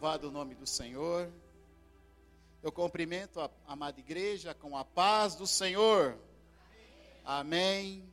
Louvado 0.00 0.28
o 0.28 0.30
nome 0.30 0.54
do 0.54 0.64
Senhor. 0.64 1.28
Eu 2.62 2.70
cumprimento 2.70 3.40
a 3.40 3.50
amada 3.66 3.98
igreja 3.98 4.54
com 4.54 4.76
a 4.76 4.84
paz 4.84 5.34
do 5.34 5.44
Senhor. 5.44 6.16
Amém. 7.24 8.08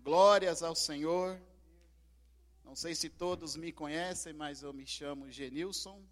Glórias 0.00 0.62
ao 0.62 0.74
Senhor. 0.74 1.40
Não 2.62 2.76
sei 2.76 2.94
se 2.94 3.08
todos 3.08 3.56
me 3.56 3.72
conhecem, 3.72 4.34
mas 4.34 4.62
eu 4.62 4.74
me 4.74 4.86
chamo 4.86 5.30
Genilson, 5.30 6.04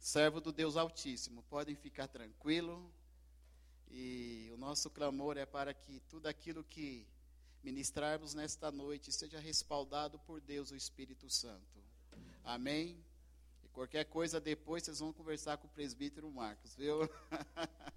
servo 0.00 0.40
do 0.40 0.50
Deus 0.50 0.76
Altíssimo. 0.76 1.44
Podem 1.44 1.76
ficar 1.76 2.08
tranquilo. 2.08 2.92
E 3.88 4.50
o 4.52 4.56
nosso 4.56 4.90
clamor 4.90 5.36
é 5.36 5.46
para 5.46 5.72
que 5.72 6.00
tudo 6.08 6.26
aquilo 6.26 6.64
que 6.64 7.06
ministrarmos 7.62 8.34
nesta 8.34 8.68
noite 8.72 9.12
seja 9.12 9.38
respaldado 9.38 10.18
por 10.18 10.40
Deus, 10.40 10.72
o 10.72 10.76
Espírito 10.76 11.30
Santo. 11.30 11.80
Amém. 12.42 13.00
Qualquer 13.72 14.04
coisa 14.04 14.38
depois 14.38 14.82
vocês 14.82 14.98
vão 14.98 15.14
conversar 15.14 15.56
com 15.56 15.66
o 15.66 15.70
presbítero 15.70 16.30
Marcos, 16.30 16.74
viu? 16.76 17.08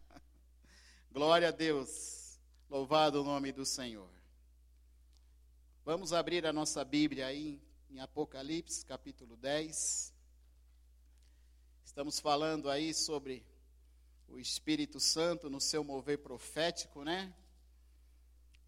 Glória 1.12 1.50
a 1.50 1.52
Deus. 1.52 2.40
Louvado 2.70 3.22
o 3.22 3.26
nome 3.26 3.52
do 3.52 3.66
Senhor. 3.66 4.10
Vamos 5.84 6.14
abrir 6.14 6.46
a 6.46 6.54
nossa 6.54 6.84
Bíblia 6.86 7.28
aí 7.28 7.62
em 7.92 8.00
Apocalipse, 8.00 8.86
capítulo 8.86 9.36
10. 9.36 10.14
Estamos 11.84 12.22
falando 12.22 12.70
aí 12.70 12.94
sobre 12.94 13.46
o 14.30 14.40
Espírito 14.40 14.98
Santo 14.98 15.50
no 15.50 15.60
seu 15.60 15.84
mover 15.84 16.20
profético, 16.20 17.04
né? 17.04 17.34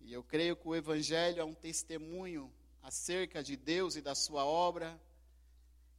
E 0.02 0.12
eu 0.12 0.24
creio 0.24 0.58
que 0.58 0.68
o 0.68 0.76
Evangelho 0.76 1.40
é 1.40 1.44
um 1.46 1.56
testemunho 1.56 2.54
acerca 2.84 3.42
de 3.42 3.56
Deus 3.56 3.96
e 3.96 4.02
da 4.02 4.14
sua 4.14 4.46
obra. 4.46 5.00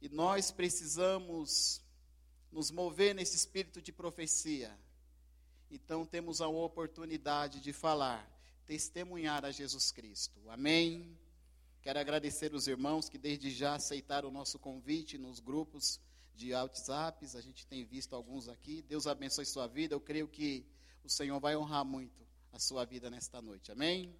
E 0.01 0.07
nós 0.09 0.51
precisamos 0.51 1.81
nos 2.51 2.71
mover 2.71 3.13
nesse 3.13 3.35
espírito 3.35 3.81
de 3.81 3.91
profecia. 3.91 4.77
Então 5.69 6.05
temos 6.05 6.41
a 6.41 6.47
oportunidade 6.47 7.59
de 7.59 7.71
falar, 7.71 8.27
testemunhar 8.65 9.45
a 9.45 9.51
Jesus 9.51 9.91
Cristo. 9.91 10.39
Amém. 10.49 11.17
Quero 11.81 11.99
agradecer 11.99 12.53
os 12.53 12.67
irmãos 12.67 13.07
que 13.07 13.17
desde 13.17 13.49
já 13.51 13.75
aceitaram 13.75 14.29
o 14.29 14.31
nosso 14.31 14.57
convite 14.57 15.17
nos 15.17 15.39
grupos 15.39 15.99
de 16.35 16.53
WhatsApps. 16.53 17.35
A 17.35 17.41
gente 17.41 17.67
tem 17.67 17.85
visto 17.85 18.15
alguns 18.15 18.47
aqui. 18.47 18.81
Deus 18.83 19.05
abençoe 19.05 19.45
sua 19.45 19.67
vida. 19.67 19.93
Eu 19.93 19.99
creio 19.99 20.27
que 20.27 20.65
o 21.03 21.09
Senhor 21.09 21.39
vai 21.39 21.55
honrar 21.55 21.85
muito 21.85 22.25
a 22.51 22.59
sua 22.59 22.85
vida 22.85 23.09
nesta 23.09 23.41
noite. 23.41 23.71
Amém. 23.71 24.15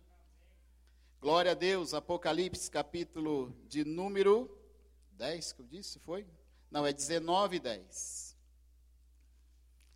Glória 1.19 1.51
a 1.51 1.55
Deus. 1.55 1.93
Apocalipse 1.93 2.69
capítulo 2.69 3.53
de 3.67 3.83
número 3.83 4.58
10 5.19 5.51
que 5.51 5.61
eu 5.61 5.67
disse, 5.67 5.99
foi? 5.99 6.25
Não, 6.71 6.87
é 6.87 6.93
19 6.93 7.57
e 7.57 7.59
10. 7.59 8.37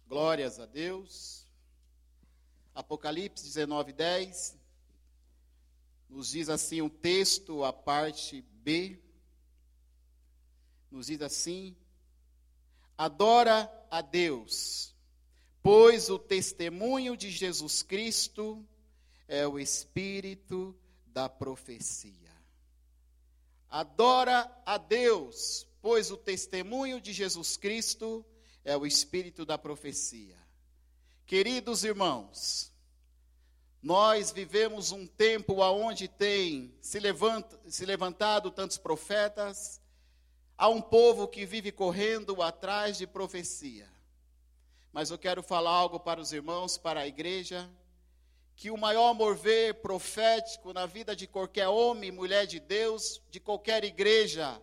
Glórias 0.06 0.60
a 0.60 0.66
Deus. 0.66 1.48
Apocalipse 2.76 3.46
19 3.46 3.92
e 3.92 3.94
10. 3.94 4.58
Nos 6.10 6.32
diz 6.32 6.50
assim 6.50 6.82
o 6.82 6.86
um 6.86 6.90
texto, 6.90 7.64
a 7.64 7.72
parte 7.72 8.42
B. 8.42 9.02
Nos 10.92 11.08
diz 11.08 11.22
assim: 11.22 11.74
Adora 12.98 13.72
a 13.90 14.02
Deus, 14.02 14.94
pois 15.62 16.10
o 16.10 16.20
testemunho 16.20 17.16
de 17.16 17.32
Jesus 17.32 17.82
Cristo 17.82 18.68
é 19.26 19.48
o 19.48 19.58
espírito 19.58 20.78
da 21.06 21.30
profecia. 21.30 22.23
Adora 23.74 24.56
a 24.68 24.78
Deus, 24.78 25.68
pois 25.82 26.12
o 26.12 26.16
testemunho 26.16 27.02
de 27.02 27.12
Jesus 27.12 27.58
Cristo 27.58 28.24
é 28.64 28.78
o 28.78 28.86
espírito 28.86 29.48
da 29.48 29.58
profecia. 29.58 30.38
Queridos 31.26 31.84
irmãos, 31.84 32.72
nós 33.82 34.32
vivemos 34.32 34.92
um 34.92 35.08
tempo 35.08 35.56
onde 35.64 36.08
tem 36.08 36.78
se, 36.82 37.00
levanta, 37.00 37.60
se 37.67 37.83
levantado 37.83 38.52
tantos 38.52 38.78
profetas, 38.78 39.82
há 40.56 40.70
um 40.70 40.80
povo 40.80 41.28
que 41.28 41.44
vive 41.44 41.72
correndo 41.72 42.44
atrás 42.44 43.00
de 43.00 43.08
profecia. 43.08 43.89
Mas 44.92 45.10
eu 45.10 45.17
quero 45.17 45.42
falar 45.42 45.72
algo 45.72 46.00
para 46.00 46.22
os 46.22 46.32
irmãos, 46.32 46.78
para 46.78 47.00
a 47.00 47.08
igreja 47.08 47.67
que 48.55 48.69
o 48.69 48.77
maior 48.77 49.14
mover 49.14 49.75
profético 49.75 50.73
na 50.73 50.86
vida 50.86 51.15
de 51.15 51.27
qualquer 51.27 51.67
homem 51.67 52.11
mulher 52.11 52.45
de 52.45 52.59
Deus, 52.59 53.21
de 53.30 53.39
qualquer 53.39 53.83
igreja, 53.83 54.61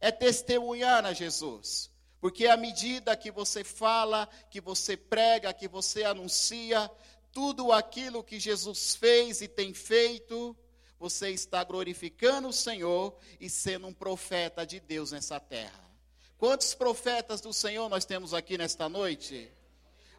é 0.00 0.10
testemunhar 0.10 1.04
a 1.04 1.12
Jesus. 1.12 1.90
Porque 2.20 2.46
à 2.46 2.56
medida 2.56 3.16
que 3.16 3.30
você 3.30 3.64
fala, 3.64 4.28
que 4.50 4.60
você 4.60 4.96
prega, 4.96 5.54
que 5.54 5.68
você 5.68 6.04
anuncia, 6.04 6.90
tudo 7.32 7.72
aquilo 7.72 8.24
que 8.24 8.38
Jesus 8.38 8.94
fez 8.94 9.40
e 9.40 9.48
tem 9.48 9.72
feito, 9.72 10.56
você 10.98 11.30
está 11.30 11.64
glorificando 11.64 12.48
o 12.48 12.52
Senhor 12.52 13.16
e 13.40 13.48
sendo 13.48 13.86
um 13.86 13.94
profeta 13.94 14.66
de 14.66 14.80
Deus 14.80 15.12
nessa 15.12 15.40
terra. 15.40 15.88
Quantos 16.36 16.74
profetas 16.74 17.40
do 17.40 17.52
Senhor 17.52 17.88
nós 17.88 18.04
temos 18.04 18.34
aqui 18.34 18.58
nesta 18.58 18.88
noite? 18.88 19.50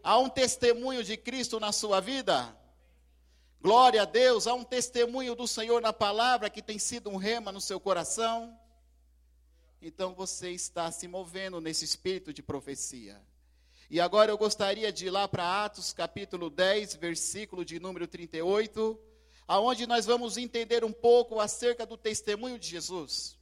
Há 0.04 0.18
um 0.18 0.30
testemunho 0.30 1.04
de 1.04 1.18
Cristo 1.18 1.60
na 1.60 1.72
sua 1.72 2.00
vida? 2.00 2.56
Glória 3.62 4.02
a 4.02 4.06
Deus, 4.06 4.48
há 4.48 4.56
um 4.56 4.64
testemunho 4.64 5.36
do 5.36 5.48
Senhor 5.48 5.80
na 5.84 5.94
palavra 5.94 6.50
que 6.50 6.64
tem 6.64 6.80
sido 6.80 7.12
um 7.12 7.16
rema 7.16 7.52
no 7.52 7.62
seu 7.62 7.80
coração. 7.80 8.60
Então 9.80 10.16
você 10.16 10.50
está 10.50 10.92
se 10.92 11.08
movendo 11.08 11.62
nesse 11.62 11.86
espírito 11.86 12.34
de 12.34 12.42
profecia. 12.42 13.22
E 13.88 14.00
agora 14.00 14.32
eu 14.32 14.38
gostaria 14.38 14.92
de 14.92 15.06
ir 15.06 15.10
lá 15.12 15.28
para 15.28 15.64
Atos 15.64 15.94
capítulo 15.94 16.50
10, 16.50 16.96
versículo 16.96 17.64
de 17.64 17.80
número 17.80 18.08
38, 18.08 19.00
aonde 19.48 19.86
nós 19.86 20.08
vamos 20.08 20.38
entender 20.38 20.84
um 20.84 20.92
pouco 20.92 21.40
acerca 21.40 21.86
do 21.86 21.96
testemunho 21.96 22.58
de 22.58 22.68
Jesus. 22.68 23.38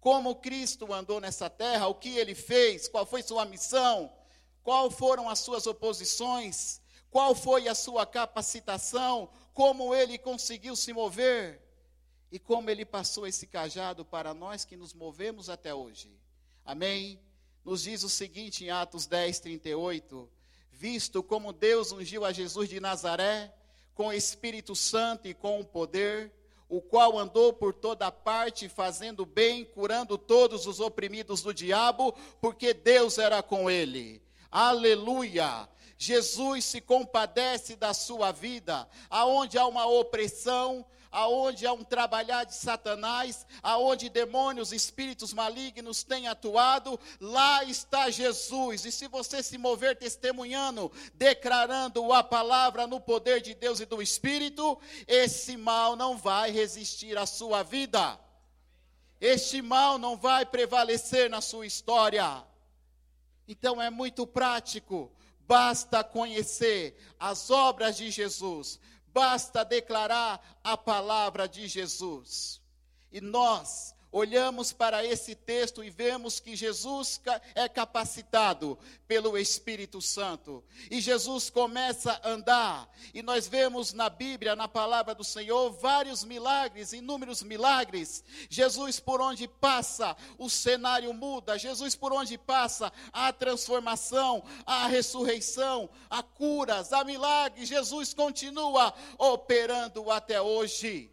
Como 0.00 0.34
Cristo 0.34 0.92
andou 0.92 1.20
nessa 1.20 1.48
terra, 1.48 1.86
o 1.86 1.94
que 1.94 2.18
ele 2.18 2.34
fez, 2.34 2.88
qual 2.88 3.06
foi 3.06 3.22
sua 3.22 3.44
missão, 3.44 4.12
qual 4.64 4.90
foram 4.90 5.30
as 5.30 5.38
suas 5.38 5.68
oposições, 5.68 6.81
qual 7.12 7.34
foi 7.34 7.68
a 7.68 7.74
sua 7.74 8.06
capacitação, 8.06 9.28
como 9.52 9.94
ele 9.94 10.16
conseguiu 10.16 10.74
se 10.74 10.94
mover 10.94 11.60
e 12.32 12.38
como 12.38 12.70
ele 12.70 12.86
passou 12.86 13.26
esse 13.26 13.46
cajado 13.46 14.02
para 14.02 14.32
nós 14.32 14.64
que 14.64 14.78
nos 14.78 14.94
movemos 14.94 15.50
até 15.50 15.74
hoje. 15.74 16.10
Amém? 16.64 17.20
Nos 17.62 17.82
diz 17.82 18.02
o 18.02 18.08
seguinte 18.08 18.64
em 18.64 18.70
Atos 18.70 19.06
10, 19.06 19.40
38: 19.40 20.26
Visto 20.70 21.22
como 21.22 21.52
Deus 21.52 21.92
ungiu 21.92 22.24
a 22.24 22.32
Jesus 22.32 22.70
de 22.70 22.80
Nazaré 22.80 23.54
com 23.94 24.06
o 24.06 24.12
Espírito 24.12 24.74
Santo 24.74 25.28
e 25.28 25.34
com 25.34 25.60
o 25.60 25.64
poder, 25.66 26.32
o 26.66 26.80
qual 26.80 27.18
andou 27.18 27.52
por 27.52 27.74
toda 27.74 28.10
parte 28.10 28.70
fazendo 28.70 29.26
bem, 29.26 29.66
curando 29.66 30.16
todos 30.16 30.66
os 30.66 30.80
oprimidos 30.80 31.42
do 31.42 31.52
diabo, 31.52 32.14
porque 32.40 32.72
Deus 32.72 33.18
era 33.18 33.42
com 33.42 33.70
ele. 33.70 34.22
Aleluia! 34.50 35.68
Jesus 35.98 36.64
se 36.64 36.80
compadece 36.80 37.76
da 37.76 37.94
sua 37.94 38.32
vida, 38.32 38.88
aonde 39.08 39.58
há 39.58 39.66
uma 39.66 39.86
opressão, 39.86 40.84
aonde 41.12 41.66
há 41.66 41.72
um 41.74 41.84
trabalhar 41.84 42.44
de 42.44 42.54
Satanás, 42.54 43.46
aonde 43.62 44.08
demônios, 44.08 44.72
espíritos 44.72 45.34
malignos 45.34 46.02
têm 46.02 46.26
atuado, 46.26 46.98
lá 47.20 47.62
está 47.64 48.08
Jesus. 48.08 48.86
E 48.86 48.90
se 48.90 49.06
você 49.06 49.42
se 49.42 49.58
mover 49.58 49.96
testemunhando, 49.96 50.90
declarando 51.14 52.12
a 52.12 52.24
palavra 52.24 52.86
no 52.86 52.98
poder 52.98 53.42
de 53.42 53.54
Deus 53.54 53.78
e 53.78 53.84
do 53.84 54.00
Espírito, 54.00 54.80
esse 55.06 55.56
mal 55.56 55.94
não 55.94 56.16
vai 56.16 56.50
resistir 56.50 57.18
à 57.18 57.26
sua 57.26 57.62
vida. 57.62 58.18
Este 59.20 59.60
mal 59.60 59.98
não 59.98 60.16
vai 60.16 60.46
prevalecer 60.46 61.28
na 61.28 61.40
sua 61.42 61.66
história. 61.66 62.42
Então 63.46 63.80
é 63.80 63.90
muito 63.90 64.26
prático 64.26 65.12
basta 65.52 66.02
conhecer 66.02 66.96
as 67.20 67.50
obras 67.50 67.98
de 67.98 68.10
Jesus, 68.10 68.80
basta 69.12 69.62
declarar 69.62 70.40
a 70.64 70.78
palavra 70.78 71.46
de 71.46 71.68
Jesus. 71.68 72.58
E 73.12 73.20
nós 73.20 73.94
olhamos 74.12 74.72
para 74.72 75.04
esse 75.04 75.34
texto 75.34 75.82
e 75.82 75.88
vemos 75.88 76.38
que 76.38 76.54
Jesus 76.54 77.20
é 77.54 77.68
capacitado 77.68 78.78
pelo 79.08 79.38
Espírito 79.38 80.02
Santo. 80.02 80.62
E 80.90 81.00
Jesus 81.00 81.48
começa 81.48 82.20
a 82.22 82.28
andar. 82.28 82.90
E 83.14 83.22
nós 83.22 83.48
vemos 83.48 83.94
na 83.94 84.10
Bíblia, 84.10 84.54
na 84.54 84.68
palavra 84.68 85.14
do 85.14 85.24
Senhor, 85.24 85.70
vários 85.72 86.22
milagres, 86.24 86.92
inúmeros 86.92 87.42
milagres. 87.42 88.22
Jesus, 88.50 89.00
por 89.00 89.20
onde 89.20 89.48
passa, 89.48 90.14
o 90.38 90.50
cenário 90.50 91.12
muda. 91.14 91.58
Jesus, 91.58 91.96
por 91.96 92.12
onde 92.12 92.36
passa, 92.36 92.92
há 93.12 93.32
transformação, 93.32 94.44
há 94.66 94.86
ressurreição, 94.86 95.88
há 96.10 96.22
curas, 96.22 96.92
há 96.92 97.02
milagres. 97.02 97.68
Jesus 97.68 98.12
continua 98.12 98.92
operando 99.18 100.10
até 100.10 100.40
hoje. 100.40 101.11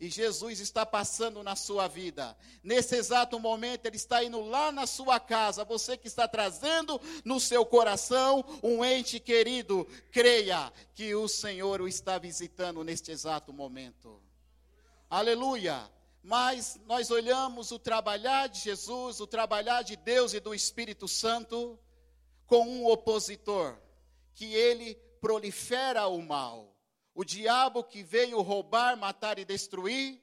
E 0.00 0.10
Jesus 0.10 0.58
está 0.58 0.84
passando 0.84 1.42
na 1.42 1.54
sua 1.54 1.86
vida. 1.86 2.36
Nesse 2.62 2.96
exato 2.96 3.38
momento, 3.38 3.86
Ele 3.86 3.96
está 3.96 4.24
indo 4.24 4.40
lá 4.40 4.72
na 4.72 4.86
sua 4.86 5.20
casa. 5.20 5.64
Você 5.64 5.96
que 5.96 6.08
está 6.08 6.26
trazendo 6.26 7.00
no 7.24 7.38
seu 7.38 7.64
coração 7.64 8.44
um 8.62 8.84
ente 8.84 9.20
querido, 9.20 9.86
creia 10.10 10.72
que 10.94 11.14
o 11.14 11.28
Senhor 11.28 11.80
o 11.80 11.88
está 11.88 12.18
visitando 12.18 12.82
neste 12.82 13.12
exato 13.12 13.52
momento. 13.52 14.20
Aleluia! 15.08 15.88
Mas 16.22 16.80
nós 16.86 17.10
olhamos 17.10 17.70
o 17.70 17.78
trabalhar 17.78 18.48
de 18.48 18.58
Jesus, 18.58 19.20
o 19.20 19.26
trabalhar 19.26 19.82
de 19.82 19.94
Deus 19.94 20.32
e 20.32 20.40
do 20.40 20.54
Espírito 20.54 21.06
Santo 21.06 21.78
com 22.46 22.66
um 22.66 22.86
opositor, 22.86 23.76
que 24.34 24.52
ele 24.54 24.94
prolifera 25.20 26.06
o 26.08 26.20
mal 26.20 26.73
o 27.14 27.24
diabo 27.24 27.84
que 27.84 28.02
veio 28.02 28.40
roubar, 28.40 28.96
matar 28.96 29.38
e 29.38 29.44
destruir, 29.44 30.20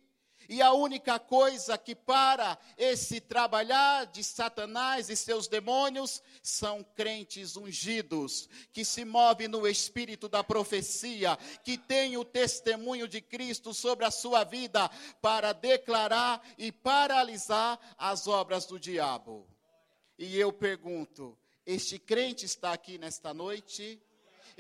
e 0.49 0.61
a 0.61 0.73
única 0.73 1.17
coisa 1.17 1.77
que 1.77 1.95
para 1.95 2.57
esse 2.77 3.21
trabalhar 3.21 4.05
de 4.07 4.21
Satanás 4.21 5.09
e 5.09 5.15
seus 5.15 5.47
demônios 5.47 6.21
são 6.43 6.83
crentes 6.83 7.55
ungidos, 7.55 8.49
que 8.73 8.83
se 8.83 9.05
movem 9.05 9.47
no 9.47 9.65
espírito 9.65 10.27
da 10.27 10.43
profecia, 10.43 11.38
que 11.63 11.77
têm 11.77 12.17
o 12.17 12.25
testemunho 12.25 13.07
de 13.07 13.21
Cristo 13.21 13.73
sobre 13.73 14.03
a 14.03 14.11
sua 14.11 14.43
vida 14.43 14.89
para 15.21 15.53
declarar 15.53 16.41
e 16.57 16.71
paralisar 16.71 17.79
as 17.97 18.27
obras 18.27 18.65
do 18.65 18.79
diabo. 18.79 19.47
E 20.17 20.38
eu 20.38 20.51
pergunto: 20.51 21.38
este 21.65 21.97
crente 21.97 22.45
está 22.45 22.73
aqui 22.73 22.97
nesta 22.97 23.33
noite? 23.33 24.01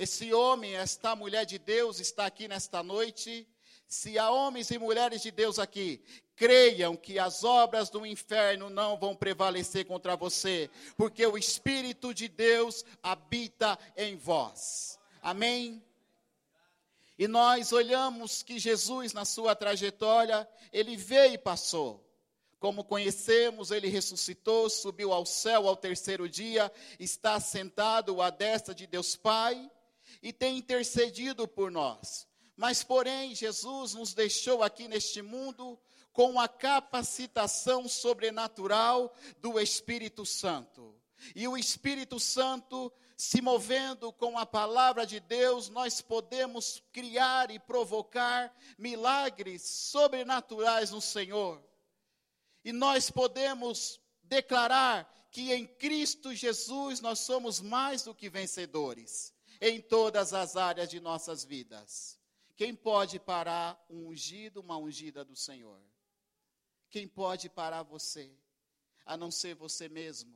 Esse 0.01 0.33
homem, 0.33 0.75
esta 0.75 1.15
mulher 1.15 1.45
de 1.45 1.59
Deus 1.59 1.99
está 1.99 2.25
aqui 2.25 2.47
nesta 2.47 2.81
noite. 2.81 3.47
Se 3.87 4.17
há 4.17 4.31
homens 4.31 4.71
e 4.71 4.79
mulheres 4.79 5.21
de 5.21 5.29
Deus 5.29 5.59
aqui, 5.59 6.03
creiam 6.35 6.95
que 6.95 7.19
as 7.19 7.43
obras 7.43 7.87
do 7.91 8.03
inferno 8.03 8.67
não 8.67 8.97
vão 8.97 9.15
prevalecer 9.15 9.85
contra 9.85 10.15
você, 10.15 10.71
porque 10.97 11.23
o 11.23 11.37
Espírito 11.37 12.15
de 12.15 12.27
Deus 12.27 12.83
habita 13.03 13.77
em 13.95 14.15
vós. 14.15 14.97
Amém? 15.21 15.85
E 17.15 17.27
nós 17.27 17.71
olhamos 17.71 18.41
que 18.41 18.57
Jesus, 18.57 19.13
na 19.13 19.23
sua 19.23 19.55
trajetória, 19.55 20.49
ele 20.73 20.97
veio 20.97 21.35
e 21.35 21.37
passou. 21.37 22.03
Como 22.59 22.83
conhecemos, 22.83 23.69
ele 23.69 23.87
ressuscitou, 23.87 24.67
subiu 24.67 25.13
ao 25.13 25.27
céu 25.27 25.67
ao 25.67 25.77
terceiro 25.77 26.27
dia, 26.27 26.71
está 26.99 27.39
sentado 27.39 28.19
à 28.19 28.31
destra 28.31 28.73
de 28.73 28.87
Deus 28.87 29.15
Pai 29.15 29.69
e 30.21 30.31
tem 30.31 30.57
intercedido 30.57 31.47
por 31.47 31.71
nós. 31.71 32.27
Mas, 32.55 32.83
porém, 32.83 33.33
Jesus 33.33 33.93
nos 33.93 34.13
deixou 34.13 34.61
aqui 34.61 34.87
neste 34.87 35.21
mundo 35.21 35.79
com 36.13 36.39
a 36.39 36.47
capacitação 36.47 37.87
sobrenatural 37.87 39.13
do 39.39 39.59
Espírito 39.59 40.25
Santo. 40.25 40.95
E 41.35 41.47
o 41.47 41.57
Espírito 41.57 42.19
Santo, 42.19 42.91
se 43.15 43.41
movendo 43.41 44.11
com 44.11 44.37
a 44.37 44.45
palavra 44.45 45.05
de 45.05 45.19
Deus, 45.19 45.69
nós 45.69 46.01
podemos 46.01 46.83
criar 46.91 47.49
e 47.51 47.59
provocar 47.59 48.55
milagres 48.77 49.63
sobrenaturais 49.63 50.91
no 50.91 51.01
Senhor. 51.01 51.63
E 52.63 52.71
nós 52.71 53.09
podemos 53.09 53.99
declarar 54.23 55.11
que 55.31 55.51
em 55.51 55.65
Cristo 55.65 56.33
Jesus 56.33 56.99
nós 56.99 57.19
somos 57.19 57.61
mais 57.61 58.03
do 58.03 58.13
que 58.13 58.29
vencedores 58.29 59.33
em 59.61 59.79
todas 59.79 60.33
as 60.33 60.57
áreas 60.57 60.89
de 60.89 60.99
nossas 60.99 61.45
vidas. 61.45 62.19
Quem 62.57 62.73
pode 62.73 63.19
parar 63.19 63.79
um 63.87 64.07
ungido, 64.07 64.59
uma 64.59 64.75
ungida 64.75 65.23
do 65.23 65.35
Senhor? 65.35 65.79
Quem 66.89 67.07
pode 67.07 67.47
parar 67.47 67.83
você? 67.83 68.35
A 69.05 69.15
não 69.15 69.29
ser 69.29 69.53
você 69.53 69.87
mesmo. 69.87 70.33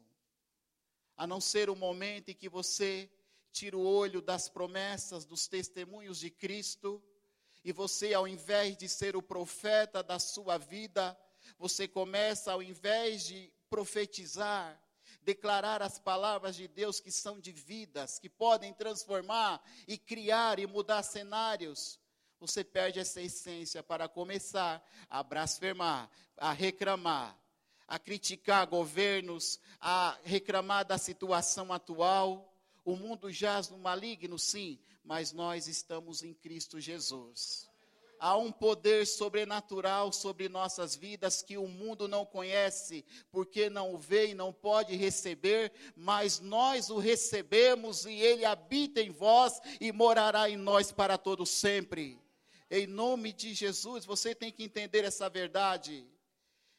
A 1.17 1.25
não 1.25 1.41
ser 1.41 1.69
o 1.69 1.75
momento 1.75 2.29
em 2.29 2.35
que 2.35 2.47
você 2.47 3.11
tira 3.51 3.75
o 3.75 3.85
olho 3.85 4.21
das 4.21 4.47
promessas, 4.47 5.25
dos 5.25 5.47
testemunhos 5.47 6.19
de 6.19 6.29
Cristo, 6.29 7.01
e 7.63 7.71
você, 7.71 8.13
ao 8.13 8.27
invés 8.27 8.77
de 8.77 8.87
ser 8.87 9.15
o 9.15 9.23
profeta 9.23 10.03
da 10.03 10.19
sua 10.19 10.57
vida, 10.57 11.17
você 11.57 11.87
começa, 11.87 12.51
ao 12.51 12.61
invés 12.61 13.25
de 13.25 13.51
profetizar, 13.69 14.79
declarar 15.25 15.81
as 15.81 15.97
palavras 15.97 16.55
de 16.55 16.67
Deus 16.67 16.99
que 16.99 17.11
são 17.11 17.39
de 17.39 17.51
vidas, 17.51 18.19
que 18.19 18.29
podem 18.29 18.71
transformar 18.73 19.61
e 19.87 19.97
criar 19.97 20.59
e 20.59 20.67
mudar 20.67 21.01
cenários, 21.01 21.99
você 22.39 22.63
perde 22.63 22.99
essa 22.99 23.21
essência 23.21 23.81
para 23.81 24.07
começar 24.07 24.85
a 25.09 25.23
blasfemar, 25.23 26.09
a 26.37 26.53
reclamar, 26.53 27.35
a 27.87 27.97
criticar 27.97 28.67
governos, 28.67 29.59
a 29.81 30.17
reclamar 30.23 30.85
da 30.85 30.97
situação 30.97 31.73
atual. 31.73 32.53
O 32.83 32.95
mundo 32.95 33.31
jaz 33.31 33.69
no 33.69 33.79
maligno, 33.79 34.37
sim, 34.37 34.79
mas 35.03 35.31
nós 35.31 35.67
estamos 35.67 36.21
em 36.21 36.33
Cristo 36.33 36.79
Jesus 36.79 37.67
há 38.19 38.37
um 38.37 38.51
poder 38.51 39.05
sobrenatural 39.05 40.11
sobre 40.11 40.49
nossas 40.49 40.95
vidas 40.95 41.41
que 41.41 41.57
o 41.57 41.67
mundo 41.67 42.07
não 42.07 42.25
conhece, 42.25 43.05
porque 43.31 43.69
não 43.69 43.93
o 43.93 43.97
vê 43.97 44.27
e 44.27 44.33
não 44.33 44.53
pode 44.53 44.95
receber, 44.95 45.71
mas 45.95 46.39
nós 46.39 46.89
o 46.89 46.97
recebemos 46.97 48.05
e 48.05 48.13
ele 48.13 48.45
habita 48.45 49.01
em 49.01 49.11
vós 49.11 49.59
e 49.79 49.91
morará 49.91 50.49
em 50.49 50.57
nós 50.57 50.91
para 50.91 51.17
todo 51.17 51.45
sempre. 51.45 52.19
Em 52.69 52.87
nome 52.87 53.31
de 53.31 53.53
Jesus, 53.53 54.05
você 54.05 54.33
tem 54.33 54.51
que 54.51 54.63
entender 54.63 55.03
essa 55.03 55.29
verdade. 55.29 56.07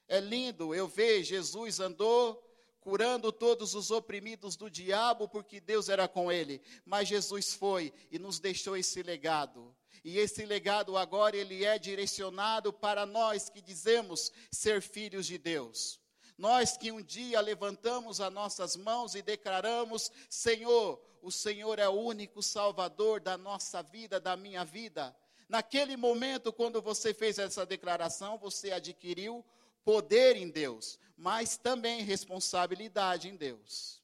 É 0.08 0.20
lindo, 0.20 0.74
eu 0.74 0.88
vejo 0.88 1.30
Jesus 1.30 1.80
andou 1.80 2.42
curando 2.86 3.32
todos 3.32 3.74
os 3.74 3.90
oprimidos 3.90 4.54
do 4.54 4.70
diabo, 4.70 5.28
porque 5.28 5.60
Deus 5.60 5.88
era 5.88 6.06
com 6.06 6.30
ele. 6.30 6.62
Mas 6.84 7.08
Jesus 7.08 7.52
foi 7.52 7.92
e 8.12 8.16
nos 8.16 8.38
deixou 8.38 8.76
esse 8.76 9.02
legado. 9.02 9.75
E 10.04 10.18
esse 10.18 10.44
legado 10.44 10.96
agora 10.96 11.36
ele 11.36 11.64
é 11.64 11.78
direcionado 11.78 12.72
para 12.72 13.04
nós 13.04 13.48
que 13.48 13.60
dizemos 13.60 14.32
ser 14.50 14.80
filhos 14.80 15.26
de 15.26 15.38
Deus. 15.38 16.00
Nós 16.38 16.76
que 16.76 16.92
um 16.92 17.02
dia 17.02 17.40
levantamos 17.40 18.20
as 18.20 18.32
nossas 18.32 18.76
mãos 18.76 19.14
e 19.14 19.22
declaramos: 19.22 20.10
Senhor, 20.28 21.00
o 21.22 21.32
Senhor 21.32 21.78
é 21.78 21.88
o 21.88 21.92
único 21.92 22.42
Salvador 22.42 23.20
da 23.20 23.36
nossa 23.36 23.82
vida, 23.82 24.20
da 24.20 24.36
minha 24.36 24.64
vida. 24.64 25.16
Naquele 25.48 25.96
momento, 25.96 26.52
quando 26.52 26.82
você 26.82 27.14
fez 27.14 27.38
essa 27.38 27.64
declaração, 27.64 28.36
você 28.36 28.72
adquiriu 28.72 29.44
poder 29.84 30.36
em 30.36 30.50
Deus, 30.50 30.98
mas 31.16 31.56
também 31.56 32.02
responsabilidade 32.02 33.28
em 33.28 33.36
Deus. 33.36 34.02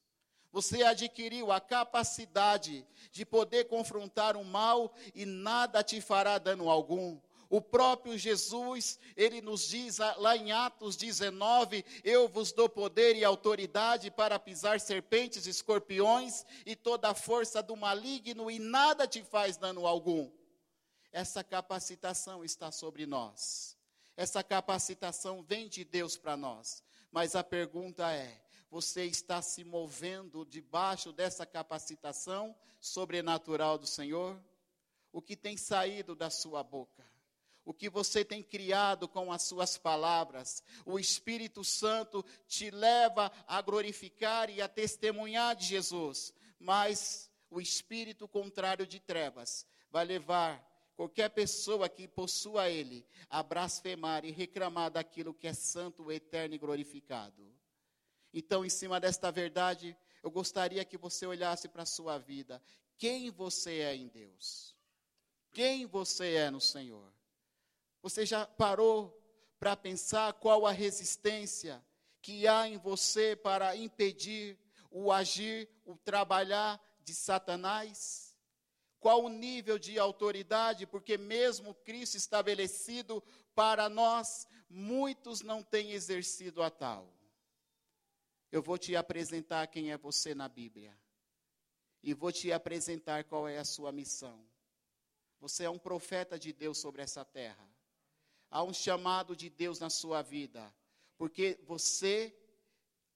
Você 0.53 0.83
adquiriu 0.83 1.51
a 1.51 1.59
capacidade 1.59 2.85
de 3.11 3.25
poder 3.25 3.67
confrontar 3.67 4.37
o 4.37 4.45
mal 4.45 4.93
e 5.15 5.25
nada 5.25 5.81
te 5.83 5.99
fará 5.99 6.37
dano 6.37 6.69
algum. 6.69 7.19
O 7.49 7.59
próprio 7.59 8.15
Jesus, 8.19 8.99
ele 9.17 9.41
nos 9.41 9.67
diz 9.67 9.97
lá 9.97 10.37
em 10.37 10.51
Atos 10.51 10.95
19: 10.95 11.83
Eu 12.03 12.27
vos 12.27 12.51
dou 12.51 12.69
poder 12.69 13.15
e 13.15 13.23
autoridade 13.23 14.11
para 14.11 14.37
pisar 14.37 14.79
serpentes, 14.79 15.47
escorpiões 15.47 16.45
e 16.67 16.75
toda 16.75 17.09
a 17.09 17.15
força 17.15 17.63
do 17.63 17.75
maligno, 17.75 18.51
e 18.51 18.59
nada 18.59 19.07
te 19.07 19.23
faz 19.23 19.57
dano 19.57 19.87
algum. 19.87 20.29
Essa 21.11 21.43
capacitação 21.43 22.45
está 22.45 22.71
sobre 22.71 23.07
nós. 23.07 23.75
Essa 24.15 24.43
capacitação 24.43 25.41
vem 25.41 25.67
de 25.67 25.83
Deus 25.83 26.15
para 26.15 26.37
nós. 26.37 26.83
Mas 27.11 27.35
a 27.35 27.43
pergunta 27.43 28.11
é: 28.11 28.39
você 28.73 29.05
está 29.05 29.39
se 29.39 29.63
movendo 29.63 30.43
debaixo 30.43 31.11
dessa 31.11 31.45
capacitação 31.45 32.55
sobrenatural 32.81 33.77
do 33.77 33.85
Senhor? 33.85 34.35
O 35.11 35.21
que 35.21 35.35
tem 35.35 35.55
saído 35.55 36.15
da 36.15 36.31
sua 36.31 36.63
boca? 36.63 37.05
O 37.63 37.71
que 37.71 37.87
você 37.87 38.25
tem 38.25 38.41
criado 38.41 39.07
com 39.07 39.31
as 39.31 39.43
suas 39.43 39.77
palavras? 39.77 40.63
O 40.87 40.97
Espírito 40.97 41.63
Santo 41.63 42.25
te 42.47 42.71
leva 42.71 43.31
a 43.47 43.61
glorificar 43.61 44.49
e 44.49 44.59
a 44.59 44.67
testemunhar 44.67 45.55
de 45.55 45.67
Jesus, 45.67 46.33
mas 46.57 47.29
o 47.51 47.61
espírito 47.61 48.27
contrário 48.27 48.87
de 48.87 48.99
trevas 48.99 49.67
vai 49.91 50.03
levar 50.03 50.67
qualquer 50.95 51.29
pessoa 51.29 51.87
que 51.87 52.07
possua 52.07 52.71
ele 52.71 53.05
a 53.29 53.43
blasfemar 53.43 54.25
e 54.25 54.31
reclamar 54.31 54.89
daquilo 54.89 55.31
que 55.31 55.45
é 55.47 55.53
santo, 55.53 56.11
eterno 56.11 56.55
e 56.55 56.57
glorificado. 56.57 57.52
Então, 58.33 58.65
em 58.65 58.69
cima 58.69 58.99
desta 58.99 59.31
verdade, 59.31 59.95
eu 60.23 60.31
gostaria 60.31 60.83
que 60.83 60.97
você 60.97 61.25
olhasse 61.25 61.67
para 61.67 61.83
a 61.83 61.85
sua 61.85 62.17
vida. 62.17 62.61
Quem 62.97 63.29
você 63.29 63.79
é 63.79 63.95
em 63.95 64.07
Deus? 64.07 64.75
Quem 65.51 65.85
você 65.85 66.33
é 66.33 66.49
no 66.49 66.59
Senhor? 66.59 67.13
Você 68.01 68.25
já 68.25 68.45
parou 68.45 69.21
para 69.59 69.77
pensar 69.77 70.33
qual 70.33 70.65
a 70.65 70.71
resistência 70.71 71.83
que 72.21 72.47
há 72.47 72.67
em 72.67 72.77
você 72.77 73.35
para 73.35 73.75
impedir 73.75 74.57
o 74.89 75.11
agir, 75.11 75.69
o 75.85 75.95
trabalhar 75.95 76.81
de 77.03 77.13
Satanás? 77.13 78.35
Qual 78.99 79.23
o 79.23 79.29
nível 79.29 79.77
de 79.77 79.99
autoridade? 79.99 80.87
Porque 80.87 81.17
mesmo 81.17 81.75
Cristo 81.75 82.15
estabelecido 82.15 83.21
para 83.53 83.89
nós, 83.89 84.47
muitos 84.69 85.41
não 85.41 85.61
têm 85.61 85.91
exercido 85.91 86.63
a 86.63 86.71
tal. 86.71 87.13
Eu 88.53 88.61
vou 88.61 88.77
te 88.77 88.95
apresentar 88.95 89.65
quem 89.65 89.91
é 89.91 89.97
você 89.97 90.35
na 90.35 90.47
Bíblia. 90.47 90.95
E 92.03 92.13
vou 92.13 92.31
te 92.31 92.51
apresentar 92.51 93.23
qual 93.23 93.47
é 93.47 93.57
a 93.57 93.65
sua 93.65 93.91
missão. 93.91 94.45
Você 95.41 95.63
é 95.63 95.69
um 95.71 95.79
profeta 95.79 96.37
de 96.37 96.53
Deus 96.53 96.77
sobre 96.77 97.01
essa 97.01 97.25
terra. 97.25 97.67
Há 98.51 98.61
um 98.61 98.71
chamado 98.71 99.35
de 99.35 99.49
Deus 99.49 99.79
na 99.79 99.89
sua 99.89 100.21
vida. 100.21 100.71
Porque 101.17 101.59
você 101.63 102.31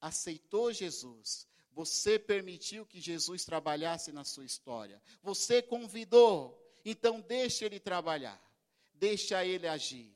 aceitou 0.00 0.72
Jesus. 0.72 1.46
Você 1.70 2.18
permitiu 2.18 2.84
que 2.84 3.00
Jesus 3.00 3.44
trabalhasse 3.44 4.10
na 4.10 4.24
sua 4.24 4.44
história. 4.44 5.00
Você 5.22 5.62
convidou. 5.62 6.60
Então 6.84 7.20
deixe 7.20 7.64
ele 7.64 7.78
trabalhar. 7.78 8.42
Deixa 8.92 9.44
ele 9.44 9.68
agir. 9.68 10.12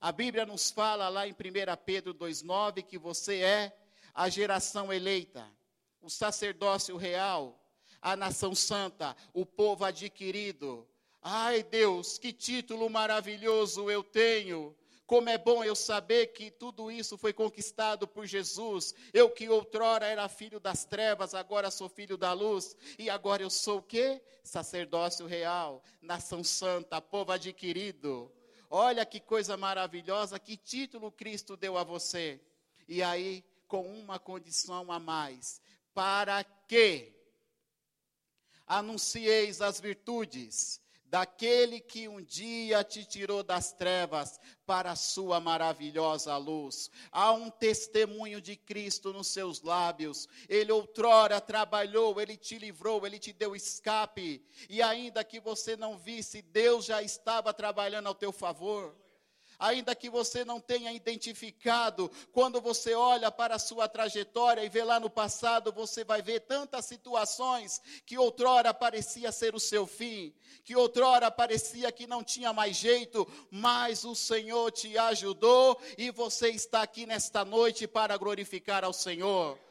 A 0.00 0.10
Bíblia 0.10 0.44
nos 0.44 0.68
fala 0.68 1.08
lá 1.08 1.28
em 1.28 1.32
1 1.32 1.36
Pedro 1.86 2.12
2,9 2.12 2.82
que 2.82 2.98
você 2.98 3.36
é 3.36 3.87
a 4.18 4.28
geração 4.28 4.92
eleita, 4.92 5.48
o 6.00 6.10
sacerdócio 6.10 6.96
real, 6.96 7.56
a 8.02 8.16
nação 8.16 8.52
santa, 8.52 9.16
o 9.32 9.46
povo 9.46 9.84
adquirido. 9.84 10.88
Ai 11.22 11.62
Deus, 11.62 12.18
que 12.18 12.32
título 12.32 12.90
maravilhoso 12.90 13.88
eu 13.88 14.02
tenho! 14.02 14.76
Como 15.06 15.28
é 15.28 15.38
bom 15.38 15.62
eu 15.62 15.76
saber 15.76 16.32
que 16.32 16.50
tudo 16.50 16.90
isso 16.90 17.16
foi 17.16 17.32
conquistado 17.32 18.08
por 18.08 18.26
Jesus. 18.26 18.92
Eu 19.14 19.30
que 19.30 19.48
outrora 19.48 20.04
era 20.04 20.28
filho 20.28 20.58
das 20.58 20.84
trevas, 20.84 21.32
agora 21.32 21.70
sou 21.70 21.88
filho 21.88 22.16
da 22.16 22.32
luz. 22.32 22.76
E 22.98 23.08
agora 23.08 23.42
eu 23.42 23.48
sou 23.48 23.78
o 23.78 23.82
quê? 23.82 24.20
Sacerdócio 24.42 25.26
real, 25.26 25.80
nação 26.02 26.42
santa, 26.42 27.00
povo 27.00 27.30
adquirido. 27.30 28.30
Olha 28.68 29.06
que 29.06 29.20
coisa 29.20 29.56
maravilhosa, 29.56 30.40
que 30.40 30.56
título 30.56 31.12
Cristo 31.12 31.56
deu 31.56 31.78
a 31.78 31.84
você. 31.84 32.38
E 32.86 33.02
aí, 33.02 33.44
com 33.68 33.86
uma 33.86 34.18
condição 34.18 34.90
a 34.90 34.98
mais: 34.98 35.60
para 35.94 36.42
que 36.42 37.14
anuncieis 38.66 39.60
as 39.60 39.78
virtudes 39.80 40.80
daquele 41.10 41.80
que 41.80 42.06
um 42.06 42.20
dia 42.22 42.84
te 42.84 43.04
tirou 43.04 43.42
das 43.42 43.72
trevas 43.72 44.38
para 44.66 44.92
a 44.92 44.96
sua 44.96 45.40
maravilhosa 45.40 46.36
luz. 46.36 46.90
Há 47.10 47.32
um 47.32 47.50
testemunho 47.50 48.40
de 48.40 48.56
Cristo 48.56 49.12
nos 49.12 49.28
seus 49.28 49.62
lábios. 49.62 50.28
Ele 50.48 50.70
outrora 50.70 51.40
trabalhou, 51.40 52.20
ele 52.20 52.36
te 52.36 52.58
livrou, 52.58 53.06
ele 53.06 53.18
te 53.18 53.32
deu 53.32 53.56
escape, 53.56 54.44
e 54.68 54.82
ainda 54.82 55.24
que 55.24 55.40
você 55.40 55.76
não 55.76 55.98
visse, 55.98 56.42
Deus 56.42 56.84
já 56.84 57.02
estava 57.02 57.54
trabalhando 57.54 58.06
ao 58.06 58.14
teu 58.14 58.32
favor 58.32 58.94
ainda 59.58 59.94
que 59.94 60.08
você 60.08 60.44
não 60.44 60.60
tenha 60.60 60.92
identificado, 60.92 62.10
quando 62.32 62.60
você 62.60 62.94
olha 62.94 63.30
para 63.30 63.56
a 63.56 63.58
sua 63.58 63.88
trajetória 63.88 64.64
e 64.64 64.68
vê 64.68 64.84
lá 64.84 65.00
no 65.00 65.10
passado, 65.10 65.72
você 65.72 66.04
vai 66.04 66.22
ver 66.22 66.40
tantas 66.40 66.84
situações 66.84 67.80
que 68.06 68.16
outrora 68.16 68.72
parecia 68.72 69.32
ser 69.32 69.54
o 69.54 69.60
seu 69.60 69.86
fim, 69.86 70.32
que 70.64 70.76
outrora 70.76 71.30
parecia 71.30 71.90
que 71.90 72.06
não 72.06 72.22
tinha 72.22 72.52
mais 72.52 72.76
jeito, 72.76 73.26
mas 73.50 74.04
o 74.04 74.14
Senhor 74.14 74.70
te 74.70 74.96
ajudou 74.96 75.80
e 75.96 76.10
você 76.10 76.50
está 76.50 76.82
aqui 76.82 77.06
nesta 77.06 77.44
noite 77.44 77.86
para 77.86 78.16
glorificar 78.16 78.84
ao 78.84 78.92
Senhor. 78.92 79.67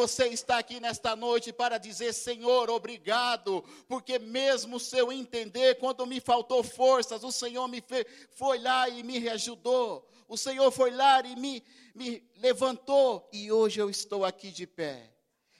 Você 0.00 0.28
está 0.28 0.56
aqui 0.56 0.80
nesta 0.80 1.14
noite 1.14 1.52
para 1.52 1.76
dizer, 1.76 2.14
Senhor, 2.14 2.70
obrigado, 2.70 3.62
porque 3.86 4.18
mesmo 4.18 4.80
se 4.80 4.96
eu 4.96 5.12
entender, 5.12 5.74
quando 5.74 6.06
me 6.06 6.20
faltou 6.22 6.64
forças, 6.64 7.22
o 7.22 7.30
Senhor 7.30 7.68
me 7.68 7.82
fe, 7.82 8.06
foi 8.30 8.58
lá 8.60 8.88
e 8.88 9.02
me 9.02 9.28
ajudou. 9.28 10.08
O 10.26 10.38
Senhor 10.38 10.70
foi 10.70 10.90
lá 10.90 11.20
e 11.20 11.36
me, 11.36 11.62
me 11.94 12.26
levantou, 12.38 13.28
e 13.30 13.52
hoje 13.52 13.78
eu 13.78 13.90
estou 13.90 14.24
aqui 14.24 14.50
de 14.50 14.66
pé. 14.66 15.12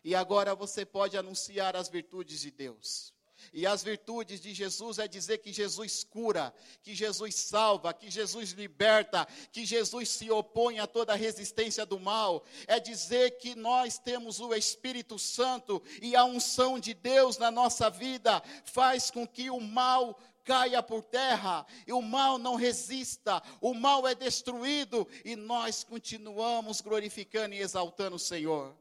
E 0.02 0.14
agora 0.14 0.54
você 0.54 0.87
pode 0.87 1.18
anunciar 1.18 1.76
as 1.76 1.90
virtudes 1.90 2.40
de 2.40 2.50
Deus. 2.50 3.12
E 3.52 3.66
as 3.66 3.83
virtudes 3.83 4.40
de 4.40 4.54
Jesus 4.54 4.99
é 4.99 5.09
dizer 5.09 5.38
que 5.38 5.52
Jesus 5.52 6.04
cura, 6.04 6.54
que 6.83 6.95
Jesus 6.95 7.35
salva, 7.35 7.92
que 7.92 8.09
Jesus 8.09 8.52
liberta, 8.52 9.26
que 9.50 9.66
Jesus 9.66 10.09
se 10.09 10.30
opõe 10.30 10.78
a 10.78 10.87
toda 10.87 11.16
resistência 11.16 11.85
do 11.85 11.99
mal. 11.99 12.45
É 12.69 12.78
dizer 12.78 13.38
que 13.38 13.57
nós 13.57 13.99
temos 13.99 14.38
o 14.38 14.54
Espírito 14.54 15.19
Santo 15.19 15.83
e 16.00 16.14
a 16.14 16.25
unção 16.25 16.78
de 16.78 16.95
Deus 16.95 17.38
na 17.38 17.50
nossa 17.50 17.90
vida 17.90 18.40
faz 18.64 19.11
com 19.11 19.26
que 19.26 19.50
o 19.50 19.61
mal 19.61 20.16
caia 20.45 20.83
por 20.83 21.02
terra 21.02 21.66
e 21.87 21.92
o 21.92 22.00
mal 22.00 22.38
não 22.38 22.54
resista, 22.54 23.42
o 23.61 23.75
mal 23.75 24.07
é 24.07 24.14
destruído 24.14 25.07
e 25.25 25.37
nós 25.37 25.85
continuamos 25.85 26.80
glorificando 26.80 27.54
e 27.54 27.61
exaltando 27.61 28.16
o 28.16 28.19
Senhor. 28.19 28.75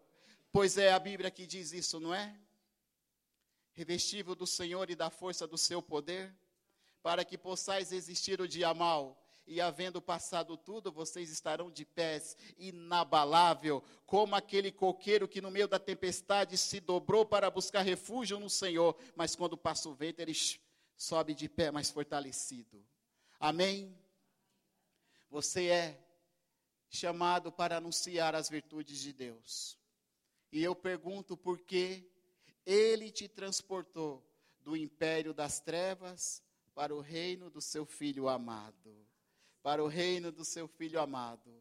Pois 0.51 0.77
é 0.77 0.91
a 0.91 0.99
Bíblia 0.99 1.29
que 1.29 1.45
diz 1.45 1.71
isso, 1.71 1.99
não 1.99 2.13
é? 2.13 2.35
Revestível 3.79 4.35
do 4.35 4.45
Senhor 4.45 4.89
e 4.89 4.95
da 4.95 5.09
força 5.09 5.47
do 5.47 5.57
seu 5.57 5.81
poder, 5.81 6.35
para 7.01 7.23
que 7.23 7.37
possais 7.37 7.93
existir 7.93 8.41
o 8.41 8.47
dia 8.47 8.73
mal, 8.73 9.17
e 9.47 9.61
havendo 9.61 10.01
passado 10.01 10.57
tudo, 10.57 10.91
vocês 10.91 11.29
estarão 11.29 11.71
de 11.71 11.85
pés, 11.85 12.35
inabalável, 12.57 13.81
como 14.05 14.35
aquele 14.35 14.69
coqueiro 14.69 15.29
que 15.29 15.39
no 15.39 15.49
meio 15.49 15.65
da 15.65 15.79
tempestade 15.79 16.57
se 16.57 16.81
dobrou 16.81 17.25
para 17.25 17.49
buscar 17.49 17.81
refúgio 17.81 18.37
no 18.37 18.49
Senhor, 18.49 18.97
mas 19.15 19.33
quando 19.33 19.57
passa 19.57 19.87
o 19.87 19.93
vento, 19.93 20.19
ele 20.19 20.33
sobe 20.97 21.33
de 21.33 21.47
pé 21.47 21.71
mais 21.71 21.89
fortalecido. 21.89 22.85
Amém? 23.39 23.97
Você 25.29 25.67
é 25.67 26.05
chamado 26.89 27.49
para 27.49 27.77
anunciar 27.77 28.35
as 28.35 28.49
virtudes 28.49 28.99
de 28.99 29.13
Deus. 29.13 29.79
E 30.51 30.61
eu 30.61 30.75
pergunto 30.75 31.37
por 31.37 31.61
que 31.61 32.11
ele 32.65 33.09
te 33.11 33.27
transportou 33.27 34.23
do 34.61 34.75
império 34.75 35.33
das 35.33 35.59
trevas 35.59 36.43
para 36.73 36.95
o 36.95 37.01
reino 37.01 37.49
do 37.49 37.61
seu 37.61 37.85
filho 37.85 38.29
amado. 38.29 38.95
Para 39.61 39.83
o 39.83 39.87
reino 39.87 40.31
do 40.31 40.45
seu 40.45 40.67
filho 40.67 40.99
amado. 40.99 41.51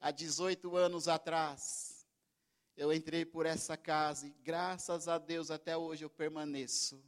Há 0.00 0.10
18 0.10 0.76
anos 0.76 1.08
atrás, 1.08 2.06
eu 2.76 2.92
entrei 2.92 3.24
por 3.24 3.46
essa 3.46 3.76
casa 3.76 4.26
e 4.26 4.30
graças 4.42 5.08
a 5.08 5.18
Deus 5.18 5.50
até 5.50 5.76
hoje 5.76 6.04
eu 6.04 6.10
permaneço. 6.10 7.02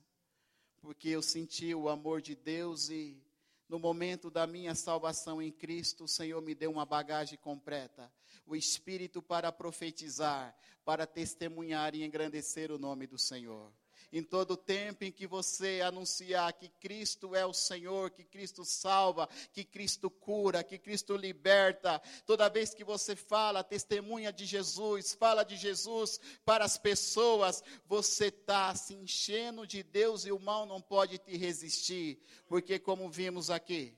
Porque 0.80 1.08
eu 1.08 1.22
senti 1.22 1.74
o 1.74 1.88
amor 1.88 2.22
de 2.22 2.34
Deus 2.34 2.88
e 2.90 3.25
no 3.68 3.78
momento 3.78 4.30
da 4.30 4.46
minha 4.46 4.74
salvação 4.74 5.42
em 5.42 5.50
Cristo, 5.50 6.04
o 6.04 6.08
Senhor 6.08 6.40
me 6.40 6.54
deu 6.54 6.70
uma 6.70 6.86
bagagem 6.86 7.38
completa 7.38 8.10
o 8.46 8.54
Espírito 8.54 9.20
para 9.20 9.50
profetizar, 9.50 10.56
para 10.84 11.06
testemunhar 11.06 11.94
e 11.94 12.04
engrandecer 12.04 12.70
o 12.70 12.78
nome 12.78 13.06
do 13.06 13.18
Senhor. 13.18 13.72
Em 14.12 14.22
todo 14.22 14.56
tempo 14.56 15.04
em 15.04 15.10
que 15.10 15.26
você 15.26 15.80
anunciar 15.80 16.52
que 16.52 16.68
Cristo 16.68 17.34
é 17.34 17.44
o 17.44 17.52
Senhor, 17.52 18.10
que 18.10 18.24
Cristo 18.24 18.64
salva, 18.64 19.28
que 19.52 19.64
Cristo 19.64 20.08
cura, 20.08 20.62
que 20.62 20.78
Cristo 20.78 21.16
liberta, 21.16 22.00
toda 22.24 22.48
vez 22.48 22.72
que 22.72 22.84
você 22.84 23.16
fala, 23.16 23.64
testemunha 23.64 24.32
de 24.32 24.46
Jesus, 24.46 25.12
fala 25.12 25.42
de 25.42 25.56
Jesus 25.56 26.20
para 26.44 26.64
as 26.64 26.78
pessoas, 26.78 27.64
você 27.86 28.26
está 28.26 28.74
se 28.74 28.94
enchendo 28.94 29.66
de 29.66 29.82
Deus 29.82 30.24
e 30.24 30.30
o 30.30 30.38
mal 30.38 30.66
não 30.66 30.80
pode 30.80 31.18
te 31.18 31.36
resistir, 31.36 32.20
porque, 32.46 32.78
como 32.78 33.10
vimos 33.10 33.50
aqui, 33.50 33.96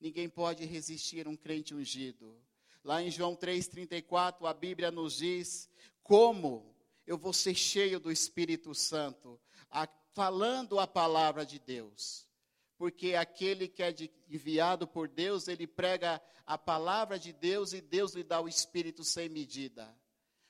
ninguém 0.00 0.28
pode 0.28 0.64
resistir 0.64 1.26
um 1.26 1.36
crente 1.36 1.74
ungido. 1.74 2.36
Lá 2.84 3.02
em 3.02 3.10
João 3.10 3.34
3,34, 3.34 4.46
a 4.46 4.52
Bíblia 4.52 4.90
nos 4.90 5.16
diz 5.16 5.70
como 6.02 6.73
eu 7.06 7.18
vou 7.18 7.32
ser 7.32 7.54
cheio 7.54 8.00
do 8.00 8.10
Espírito 8.10 8.74
Santo, 8.74 9.40
a, 9.70 9.88
falando 10.12 10.78
a 10.78 10.86
palavra 10.86 11.44
de 11.44 11.58
Deus. 11.58 12.28
Porque 12.76 13.14
aquele 13.14 13.68
que 13.68 13.82
é 13.82 13.94
enviado 14.28 14.86
por 14.86 15.08
Deus, 15.08 15.48
ele 15.48 15.66
prega 15.66 16.20
a 16.46 16.58
palavra 16.58 17.18
de 17.18 17.32
Deus 17.32 17.72
e 17.72 17.80
Deus 17.80 18.14
lhe 18.14 18.22
dá 18.22 18.40
o 18.40 18.48
Espírito 18.48 19.04
sem 19.04 19.28
medida. 19.28 19.94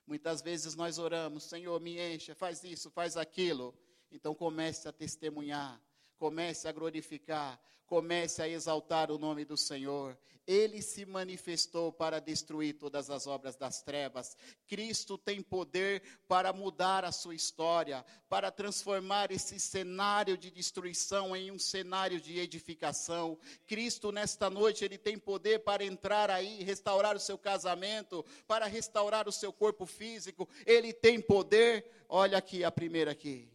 Muitas 0.06 0.42
vezes 0.42 0.74
nós 0.74 0.98
oramos, 0.98 1.44
Senhor, 1.44 1.80
me 1.80 1.98
encha, 1.98 2.34
faz 2.34 2.62
isso, 2.64 2.90
faz 2.90 3.16
aquilo. 3.16 3.74
Então 4.10 4.34
comece 4.34 4.88
a 4.88 4.92
testemunhar, 4.92 5.80
comece 6.18 6.68
a 6.68 6.72
glorificar, 6.72 7.60
comece 7.94 8.42
a 8.42 8.48
exaltar 8.48 9.08
o 9.12 9.18
nome 9.18 9.44
do 9.44 9.56
Senhor. 9.56 10.18
Ele 10.44 10.82
se 10.82 11.06
manifestou 11.06 11.92
para 11.92 12.20
destruir 12.20 12.74
todas 12.74 13.08
as 13.08 13.24
obras 13.28 13.54
das 13.54 13.82
trevas. 13.82 14.36
Cristo 14.66 15.16
tem 15.16 15.40
poder 15.40 16.02
para 16.26 16.52
mudar 16.52 17.04
a 17.04 17.12
sua 17.12 17.36
história, 17.36 18.04
para 18.28 18.50
transformar 18.50 19.30
esse 19.30 19.60
cenário 19.60 20.36
de 20.36 20.50
destruição 20.50 21.36
em 21.36 21.52
um 21.52 21.58
cenário 21.58 22.20
de 22.20 22.36
edificação. 22.36 23.38
Cristo, 23.64 24.10
nesta 24.10 24.50
noite, 24.50 24.84
ele 24.84 24.98
tem 24.98 25.16
poder 25.16 25.60
para 25.60 25.84
entrar 25.84 26.30
aí, 26.30 26.64
restaurar 26.64 27.14
o 27.14 27.20
seu 27.20 27.38
casamento, 27.38 28.24
para 28.44 28.66
restaurar 28.66 29.28
o 29.28 29.32
seu 29.32 29.52
corpo 29.52 29.86
físico. 29.86 30.48
Ele 30.66 30.92
tem 30.92 31.20
poder. 31.20 31.88
Olha 32.08 32.38
aqui 32.38 32.64
a 32.64 32.72
primeira 32.72 33.12
aqui 33.12 33.53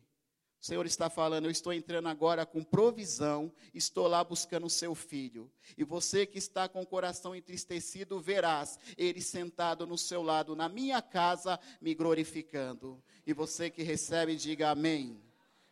O 0.61 0.65
Senhor 0.65 0.85
está 0.85 1.09
falando, 1.09 1.45
eu 1.45 1.51
estou 1.51 1.71
entrando 1.71 2.09
agora 2.09 2.45
com 2.45 2.61
provisão, 2.61 3.49
estou 3.73 4.07
lá 4.07 4.21
buscando 4.21 4.65
o 4.65 4.69
seu 4.69 4.93
filho. 4.93 5.49
E 5.77 5.85
você 5.85 6.25
que 6.25 6.37
está 6.37 6.67
com 6.67 6.81
o 6.81 6.85
coração 6.85 7.33
entristecido, 7.33 8.19
verás 8.19 8.77
ele 8.97 9.21
sentado 9.21 9.87
no 9.87 9.97
seu 9.97 10.21
lado, 10.21 10.57
na 10.57 10.67
minha 10.67 11.01
casa, 11.01 11.57
me 11.79 11.95
glorificando. 11.95 13.01
E 13.25 13.31
você 13.31 13.69
que 13.69 13.83
recebe, 13.83 14.35
diga 14.35 14.71
amém. 14.71 15.23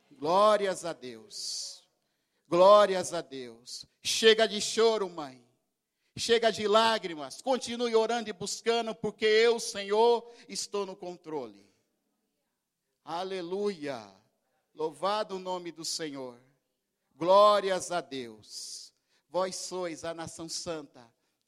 Glórias 0.10 0.86
a 0.86 0.94
Deus. 0.94 1.84
Glórias 2.48 3.14
a 3.14 3.20
Deus. 3.20 3.86
Chega 4.02 4.48
de 4.48 4.62
choro, 4.62 5.10
mãe. 5.10 5.46
Chega 6.16 6.50
de 6.50 6.66
lágrimas. 6.66 7.42
Continue 7.42 7.94
orando 7.94 8.30
e 8.30 8.34
buscando, 8.34 8.96
porque 8.96 9.26
eu, 9.26 9.60
Senhor, 9.60 10.34
estou 10.48 10.86
no 10.86 10.96
controle. 10.96 11.70
Aleluia. 13.04 14.02
Louvado 14.78 15.38
o 15.38 15.40
nome 15.40 15.72
do 15.72 15.84
Senhor. 15.84 16.40
Glórias 17.16 17.92
a 17.92 18.00
Deus. 18.00 18.94
Vós 19.28 19.56
sois 19.56 20.04
a 20.04 20.14
nação 20.14 20.48
santa 20.48 21.04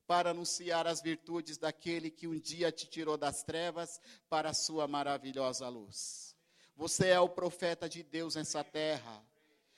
para 0.08 0.32
anunciar 0.32 0.88
as 0.88 1.00
virtudes 1.00 1.56
daquele 1.56 2.10
que 2.10 2.28
um 2.28 2.40
dia 2.40 2.72
te 2.72 2.88
tirou 2.88 3.18
das 3.18 3.44
trevas 3.44 4.02
para 4.28 4.50
a 4.50 4.54
sua 4.56 4.88
maravilhosa 4.88 5.70
luz. 5.70 6.36
Você 6.76 7.10
é 7.10 7.20
o 7.20 7.30
profeta 7.30 7.88
de 7.88 8.02
Deus 8.02 8.34
nessa 8.34 8.64
terra. 8.64 9.24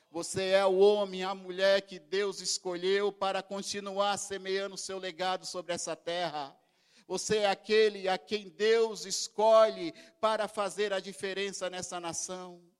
Você 0.09 0.51
é 0.51 0.65
o 0.65 0.77
homem, 0.77 1.25
a 1.25 1.35
mulher 1.35 1.81
que 1.81 1.99
Deus 1.99 2.39
escolheu 2.39 3.11
para 3.11 3.43
continuar 3.43 4.15
semeando 4.15 4.77
seu 4.77 4.97
legado 4.97 5.45
sobre 5.45 5.73
essa 5.73 5.93
terra. 5.93 6.57
Você 7.05 7.39
é 7.39 7.49
aquele 7.49 8.07
a 8.07 8.17
quem 8.17 8.47
Deus 8.47 9.05
escolhe 9.05 9.93
para 10.21 10.47
fazer 10.47 10.93
a 10.93 11.01
diferença 11.01 11.69
nessa 11.69 11.99
nação. 11.99 12.70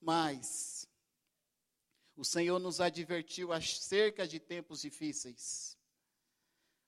Mas 0.00 0.88
o 2.16 2.24
Senhor 2.24 2.58
nos 2.58 2.80
advertiu 2.80 3.52
acerca 3.52 4.26
de 4.26 4.40
tempos 4.40 4.82
difíceis. 4.82 5.78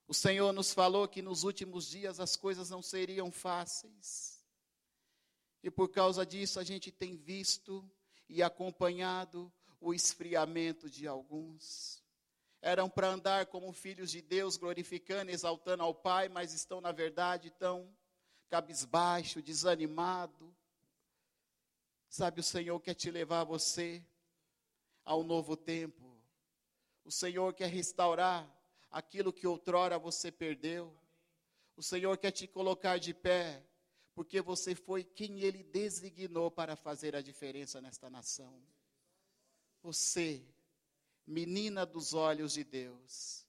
O 0.07 0.14
Senhor 0.14 0.52
nos 0.52 0.73
falou 0.73 1.09
que 1.09 1.23
nos 1.23 1.42
últimos 1.42 1.88
dias 1.88 2.21
as 2.21 2.37
coisas 2.37 2.71
não 2.71 2.83
seriam 2.83 3.31
fáceis. 3.31 4.45
E 5.62 5.71
por 5.71 5.88
causa 5.88 6.26
disso 6.26 6.59
a 6.59 6.64
gente 6.64 6.90
tem 6.90 7.16
visto 7.16 7.88
e 8.28 8.42
acompanhado 8.42 9.52
o 9.81 9.95
esfriamento 9.95 10.90
de 10.90 11.07
alguns. 11.07 12.02
Eram 12.61 12.88
para 12.88 13.09
andar 13.09 13.47
como 13.47 13.73
filhos 13.73 14.11
de 14.11 14.23
Deus, 14.23 14.57
glorificando, 14.57 15.31
exaltando 15.31 15.83
ao 15.83 15.95
Pai, 15.95 16.28
mas 16.28 16.52
estão, 16.52 16.81
na 16.81 16.92
verdade, 16.92 17.50
tão 17.50 17.92
cabisbaixo, 18.49 19.42
desanimado, 19.42 20.54
Sabe, 22.12 22.40
o 22.40 22.45
Senhor 22.45 22.78
quer 22.78 22.92
te 22.92 23.11
levar 23.11 23.42
você 23.42 24.04
ao 25.02 25.25
novo 25.25 25.57
tempo. 25.57 26.14
O 27.07 27.11
Senhor 27.11 27.54
quer 27.54 27.71
restaurar 27.71 28.47
aquilo 28.90 29.33
que 29.33 29.47
outrora 29.47 29.99
você 29.99 30.31
perdeu. 30.31 30.95
O 31.75 31.83
Senhor 31.83 32.19
quer 32.19 32.31
te 32.31 32.47
colocar 32.47 32.99
de 32.99 33.14
pé, 33.14 33.66
porque 34.14 34.42
você 34.42 34.75
foi 34.75 35.02
quem 35.02 35.40
Ele 35.40 35.64
designou 35.64 36.50
para 36.50 36.76
fazer 36.76 37.16
a 37.16 37.23
diferença 37.23 37.81
nesta 37.81 38.11
nação. 38.11 38.62
Você, 39.81 40.45
menina 41.26 41.87
dos 41.87 42.12
olhos 42.12 42.52
de 42.52 42.62
Deus, 42.62 43.47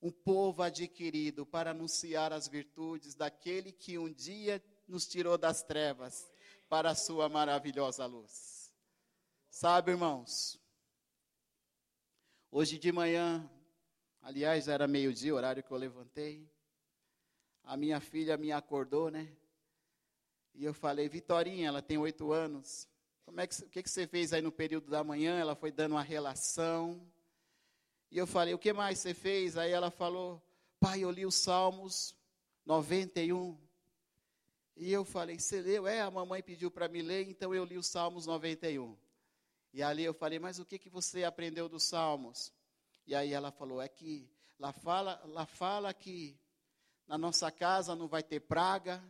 um 0.00 0.10
povo 0.10 0.62
adquirido 0.62 1.44
para 1.44 1.72
anunciar 1.72 2.32
as 2.32 2.48
virtudes 2.48 3.14
daquele 3.14 3.70
que 3.70 3.98
um 3.98 4.10
dia 4.10 4.64
nos 4.86 5.06
tirou 5.06 5.36
das 5.36 5.62
trevas 5.62 6.26
para 6.68 6.90
a 6.90 6.94
sua 6.94 7.28
maravilhosa 7.28 8.04
luz. 8.06 8.72
Sabe, 9.50 9.92
irmãos, 9.92 10.60
hoje 12.50 12.78
de 12.78 12.92
manhã, 12.92 13.48
aliás, 14.22 14.68
era 14.68 14.86
meio-dia, 14.86 15.34
horário 15.34 15.62
que 15.62 15.70
eu 15.70 15.76
levantei, 15.76 16.48
a 17.64 17.76
minha 17.76 18.00
filha 18.00 18.36
me 18.36 18.52
acordou, 18.52 19.10
né? 19.10 19.34
E 20.54 20.64
eu 20.64 20.74
falei, 20.74 21.08
Vitorinha, 21.08 21.68
ela 21.68 21.82
tem 21.82 21.98
oito 21.98 22.32
anos, 22.32 22.88
como 23.28 23.42
é 23.42 23.46
que, 23.46 23.62
o 23.62 23.68
que, 23.68 23.82
que 23.82 23.90
você 23.90 24.06
fez 24.06 24.32
aí 24.32 24.40
no 24.40 24.50
período 24.50 24.90
da 24.90 25.04
manhã? 25.04 25.38
Ela 25.38 25.54
foi 25.54 25.70
dando 25.70 25.92
uma 25.92 26.02
relação. 26.02 27.06
E 28.10 28.16
eu 28.16 28.26
falei, 28.26 28.54
o 28.54 28.58
que 28.58 28.72
mais 28.72 28.98
você 28.98 29.12
fez? 29.12 29.54
Aí 29.58 29.70
ela 29.70 29.90
falou, 29.90 30.42
pai, 30.80 31.04
eu 31.04 31.10
li 31.10 31.26
os 31.26 31.34
Salmos 31.34 32.16
91. 32.64 33.67
E 34.80 34.92
eu 34.92 35.04
falei, 35.04 35.40
você 35.40 35.60
leu? 35.60 35.88
É, 35.88 36.00
a 36.00 36.10
mamãe 36.10 36.40
pediu 36.40 36.70
para 36.70 36.86
me 36.86 37.02
ler, 37.02 37.28
então 37.28 37.52
eu 37.52 37.64
li 37.64 37.76
os 37.76 37.88
Salmos 37.88 38.26
91. 38.26 38.96
E 39.72 39.82
ali 39.82 40.04
eu 40.04 40.14
falei, 40.14 40.38
mas 40.38 40.60
o 40.60 40.64
que, 40.64 40.78
que 40.78 40.88
você 40.88 41.24
aprendeu 41.24 41.68
dos 41.68 41.82
Salmos? 41.82 42.52
E 43.04 43.12
aí 43.12 43.32
ela 43.32 43.50
falou, 43.50 43.82
é 43.82 43.88
que 43.88 44.30
lá 44.56 44.72
fala, 44.72 45.20
lá 45.24 45.44
fala 45.46 45.92
que 45.92 46.38
na 47.08 47.18
nossa 47.18 47.50
casa 47.50 47.96
não 47.96 48.06
vai 48.06 48.22
ter 48.22 48.38
praga, 48.38 49.02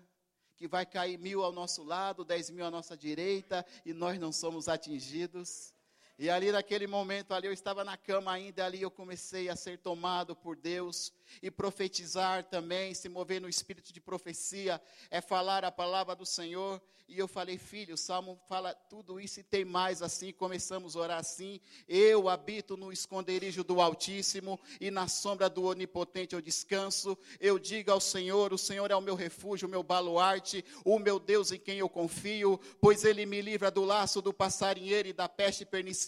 que 0.57 0.67
vai 0.67 0.87
cair 0.87 1.19
mil 1.19 1.45
ao 1.45 1.53
nosso 1.53 1.83
lado, 1.83 2.25
dez 2.25 2.49
mil 2.49 2.65
à 2.65 2.71
nossa 2.71 2.97
direita, 2.97 3.65
e 3.85 3.93
nós 3.93 4.19
não 4.19 4.33
somos 4.33 4.69
atingidos. 4.69 5.75
E 6.19 6.29
ali 6.29 6.51
naquele 6.51 6.89
momento, 6.89 7.33
ali 7.33 7.47
eu 7.47 7.53
estava 7.53 7.85
na 7.85 7.97
cama 7.97 8.33
ainda, 8.33 8.67
ali 8.67 8.83
eu 8.83 8.91
comecei 8.91 9.49
a 9.49 9.55
ser 9.55 9.79
tomado 9.79 10.35
por 10.35 10.57
Deus 10.57 11.13
e 11.41 11.49
profetizar 11.49 12.43
também, 12.43 12.93
se 12.93 13.09
mover 13.09 13.41
no 13.41 13.49
espírito 13.49 13.93
de 13.93 14.01
profecia, 14.01 14.83
é 15.13 15.21
falar 15.21 15.65
a 15.65 15.71
palavra 15.71 16.17
do 16.17 16.27
Senhor. 16.27 16.83
E 17.11 17.19
eu 17.19 17.27
falei, 17.27 17.57
filho, 17.57 17.95
o 17.95 17.97
Salmo 17.97 18.39
fala 18.47 18.75
tudo 18.75 19.19
isso 19.19 19.41
e 19.41 19.43
tem 19.43 19.65
mais 19.65 20.03
assim. 20.03 20.31
Começamos 20.31 20.95
a 20.95 21.01
orar 21.01 21.19
assim. 21.19 21.59
Eu 21.89 22.29
habito 22.29 22.77
no 22.77 22.93
esconderijo 22.93 23.65
do 23.65 23.81
Altíssimo 23.81 24.61
e 24.79 24.91
na 24.91 25.09
sombra 25.09 25.49
do 25.49 25.65
Onipotente 25.65 26.35
eu 26.35 26.43
descanso. 26.43 27.17
Eu 27.41 27.59
digo 27.59 27.91
ao 27.91 27.99
Senhor: 27.99 28.53
O 28.53 28.59
Senhor 28.59 28.91
é 28.91 28.95
o 28.95 29.01
meu 29.01 29.15
refúgio, 29.15 29.67
o 29.67 29.71
meu 29.71 29.83
baluarte, 29.83 30.63
o 30.85 30.99
meu 30.99 31.19
Deus 31.19 31.51
em 31.51 31.59
quem 31.59 31.79
eu 31.79 31.89
confio, 31.89 32.61
pois 32.79 33.05
Ele 33.05 33.25
me 33.25 33.41
livra 33.41 33.71
do 33.71 33.85
laço 33.85 34.21
do 34.21 34.35
passarinheiro 34.35 35.09
e 35.09 35.15
da 35.15 35.31
peste 35.31 35.65
perniciosa. 35.65 36.08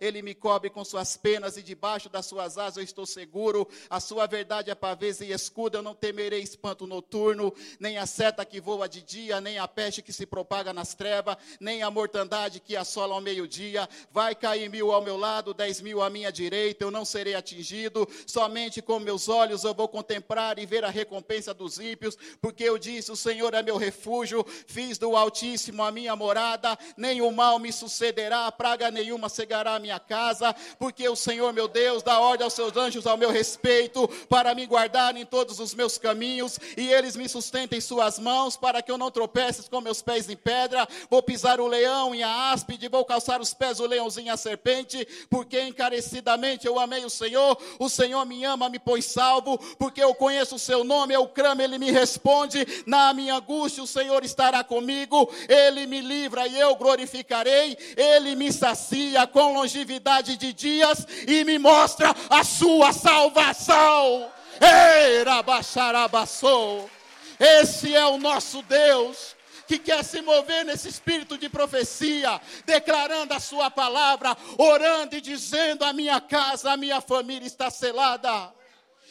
Ele 0.00 0.22
me 0.22 0.34
cobre 0.34 0.70
com 0.70 0.84
suas 0.84 1.16
penas 1.16 1.56
e 1.56 1.62
debaixo 1.62 2.08
das 2.08 2.26
suas 2.26 2.56
asas 2.56 2.78
eu 2.78 2.82
estou 2.82 3.04
seguro. 3.04 3.68
A 3.90 4.00
sua 4.00 4.26
verdade 4.26 4.70
é 4.70 4.74
pavês 4.74 5.20
e 5.20 5.30
escudo. 5.32 5.78
Eu 5.78 5.82
não 5.82 5.94
temerei 5.94 6.40
espanto 6.40 6.86
noturno, 6.86 7.52
nem 7.78 7.98
a 7.98 8.06
seta 8.06 8.44
que 8.44 8.60
voa 8.60 8.88
de 8.88 9.02
dia, 9.02 9.40
nem 9.40 9.58
a 9.58 9.68
peste 9.68 10.02
que 10.02 10.12
se 10.12 10.24
propaga 10.24 10.72
nas 10.72 10.94
trevas, 10.94 11.36
nem 11.60 11.82
a 11.82 11.90
mortandade 11.90 12.60
que 12.60 12.76
assola 12.76 13.14
ao 13.14 13.20
meio-dia. 13.20 13.88
Vai 14.10 14.34
cair 14.34 14.70
mil 14.70 14.92
ao 14.92 15.02
meu 15.02 15.16
lado, 15.16 15.52
dez 15.52 15.80
mil 15.80 16.00
à 16.02 16.08
minha 16.08 16.30
direita, 16.30 16.84
eu 16.84 16.90
não 16.90 17.04
serei 17.04 17.34
atingido. 17.34 18.08
Somente 18.26 18.80
com 18.80 18.98
meus 18.98 19.28
olhos 19.28 19.64
eu 19.64 19.74
vou 19.74 19.88
contemplar 19.88 20.58
e 20.58 20.66
ver 20.66 20.84
a 20.84 20.90
recompensa 20.90 21.52
dos 21.52 21.78
ímpios, 21.78 22.16
porque 22.40 22.64
eu 22.64 22.78
disse: 22.78 23.10
O 23.10 23.16
Senhor 23.16 23.52
é 23.54 23.62
meu 23.62 23.76
refúgio, 23.76 24.44
fiz 24.66 24.98
do 24.98 25.16
Altíssimo 25.16 25.82
a 25.82 25.90
minha 25.90 26.14
morada, 26.14 26.78
o 27.22 27.30
mal 27.30 27.58
me 27.58 27.72
sucederá, 27.72 28.50
praga 28.52 28.90
nenhuma 28.90 29.17
cegará 29.26 29.76
a 29.76 29.78
minha 29.78 29.98
casa, 29.98 30.54
porque 30.78 31.08
o 31.08 31.16
Senhor 31.16 31.50
meu 31.54 31.66
Deus 31.66 32.02
dá 32.02 32.20
ordem 32.20 32.44
aos 32.44 32.52
seus 32.52 32.76
anjos 32.76 33.06
ao 33.06 33.16
meu 33.16 33.30
respeito, 33.30 34.06
para 34.28 34.54
me 34.54 34.66
guardar 34.66 35.16
em 35.16 35.24
todos 35.24 35.58
os 35.60 35.72
meus 35.72 35.96
caminhos, 35.96 36.60
e 36.76 36.92
eles 36.92 37.16
me 37.16 37.26
sustentem 37.26 37.78
em 37.78 37.80
suas 37.80 38.18
mãos, 38.18 38.54
para 38.54 38.82
que 38.82 38.92
eu 38.92 38.98
não 38.98 39.10
tropece 39.10 39.68
com 39.70 39.80
meus 39.80 40.02
pés 40.02 40.28
em 40.28 40.36
pedra, 40.36 40.86
vou 41.08 41.22
pisar 41.22 41.58
o 41.58 41.66
leão 41.66 42.14
e 42.14 42.22
a 42.22 42.52
áspide, 42.52 42.88
vou 42.88 43.04
calçar 43.04 43.40
os 43.40 43.54
pés 43.54 43.80
o 43.80 43.86
leãozinho 43.86 44.26
e 44.26 44.30
a 44.30 44.36
serpente, 44.36 45.06
porque 45.30 45.60
encarecidamente 45.62 46.66
eu 46.66 46.78
amei 46.78 47.04
o 47.04 47.10
Senhor, 47.10 47.56
o 47.78 47.88
Senhor 47.88 48.24
me 48.26 48.44
ama, 48.44 48.68
me 48.68 48.78
põe 48.78 49.00
salvo, 49.00 49.56
porque 49.78 50.02
eu 50.02 50.14
conheço 50.14 50.56
o 50.56 50.58
seu 50.58 50.84
nome, 50.84 51.14
eu 51.14 51.26
clamo, 51.28 51.62
ele 51.62 51.78
me 51.78 51.90
responde, 51.90 52.66
na 52.86 53.14
minha 53.14 53.36
angústia 53.36 53.82
o 53.82 53.86
Senhor 53.86 54.24
estará 54.24 54.62
comigo, 54.62 55.30
ele 55.48 55.86
me 55.86 56.00
livra 56.00 56.46
e 56.46 56.58
eu 56.58 56.74
glorificarei, 56.76 57.76
ele 57.96 58.34
me 58.34 58.52
sacia 58.52 59.07
com 59.32 59.54
longevidade 59.54 60.36
de 60.36 60.52
dias 60.52 61.06
e 61.26 61.44
me 61.44 61.58
mostra 61.58 62.14
a 62.30 62.44
sua 62.44 62.92
salvação. 62.92 64.30
Ei, 64.60 65.22
rabaxarabaçou. 65.22 66.90
Esse 67.38 67.94
é 67.94 68.04
o 68.06 68.18
nosso 68.18 68.62
Deus 68.62 69.36
que 69.68 69.78
quer 69.78 70.02
se 70.02 70.22
mover 70.22 70.64
nesse 70.64 70.88
espírito 70.88 71.36
de 71.36 71.48
profecia, 71.48 72.40
declarando 72.64 73.34
a 73.34 73.38
sua 73.38 73.70
palavra, 73.70 74.36
orando 74.56 75.14
e 75.14 75.20
dizendo: 75.20 75.84
a 75.84 75.92
minha 75.92 76.20
casa, 76.20 76.72
a 76.72 76.76
minha 76.76 77.00
família 77.02 77.46
está 77.46 77.70
selada. 77.70 78.52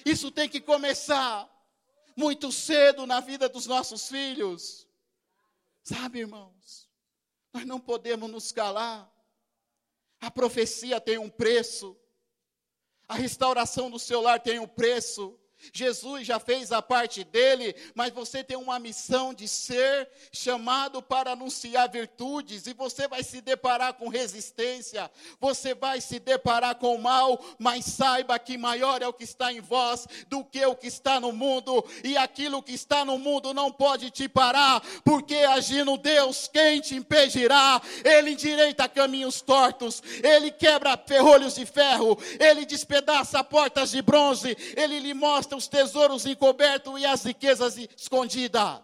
Isso 0.03 0.31
tem 0.31 0.49
que 0.49 0.59
começar 0.59 1.47
muito 2.15 2.51
cedo 2.51 3.05
na 3.05 3.19
vida 3.19 3.47
dos 3.47 3.67
nossos 3.67 4.09
filhos. 4.09 4.87
Sabe, 5.83 6.19
irmãos, 6.19 6.89
nós 7.53 7.65
não 7.65 7.79
podemos 7.79 8.29
nos 8.29 8.51
calar. 8.51 9.09
A 10.19 10.31
profecia 10.31 10.99
tem 10.99 11.17
um 11.17 11.29
preço. 11.29 11.97
A 13.07 13.15
restauração 13.15 13.89
do 13.89 13.99
seu 13.99 14.21
lar 14.21 14.39
tem 14.39 14.59
um 14.59 14.67
preço. 14.67 15.39
Jesus 15.73 16.25
já 16.25 16.39
fez 16.39 16.71
a 16.71 16.81
parte 16.81 17.23
dele, 17.23 17.75
mas 17.93 18.13
você 18.13 18.43
tem 18.43 18.57
uma 18.57 18.79
missão 18.79 19.33
de 19.33 19.47
ser 19.47 20.09
chamado 20.31 21.01
para 21.01 21.31
anunciar 21.31 21.89
virtudes, 21.89 22.67
e 22.67 22.73
você 22.73 23.07
vai 23.07 23.23
se 23.23 23.41
deparar 23.41 23.93
com 23.93 24.07
resistência, 24.07 25.09
você 25.39 25.73
vai 25.73 26.01
se 26.01 26.19
deparar 26.19 26.75
com 26.75 26.95
o 26.95 27.01
mal, 27.01 27.43
mas 27.57 27.85
saiba 27.85 28.37
que 28.39 28.57
maior 28.57 29.01
é 29.01 29.07
o 29.07 29.13
que 29.13 29.23
está 29.23 29.51
em 29.51 29.59
vós 29.59 30.07
do 30.27 30.43
que 30.43 30.65
o 30.65 30.75
que 30.75 30.87
está 30.87 31.19
no 31.19 31.31
mundo, 31.31 31.83
e 32.03 32.17
aquilo 32.17 32.63
que 32.63 32.73
está 32.73 33.03
no 33.03 33.17
mundo 33.17 33.53
não 33.53 33.71
pode 33.71 34.09
te 34.11 34.27
parar, 34.29 34.81
porque 35.03 35.35
agindo 35.35 35.97
Deus, 35.97 36.47
quem 36.47 36.79
te 36.79 36.95
impedirá? 36.95 37.81
Ele 38.03 38.31
endireita 38.31 38.87
caminhos 38.87 39.41
tortos, 39.41 40.01
ele 40.23 40.51
quebra 40.51 40.97
ferrolhos 40.97 41.55
de 41.55 41.65
ferro, 41.65 42.17
ele 42.39 42.65
despedaça 42.65 43.43
portas 43.43 43.91
de 43.91 44.01
bronze, 44.01 44.55
ele 44.75 44.99
lhe 44.99 45.13
mostra 45.13 45.56
os 45.57 45.67
tesouros 45.67 46.25
encobertos 46.25 46.99
e 46.99 47.05
as 47.05 47.23
riquezas 47.23 47.77
escondidas. 47.77 48.81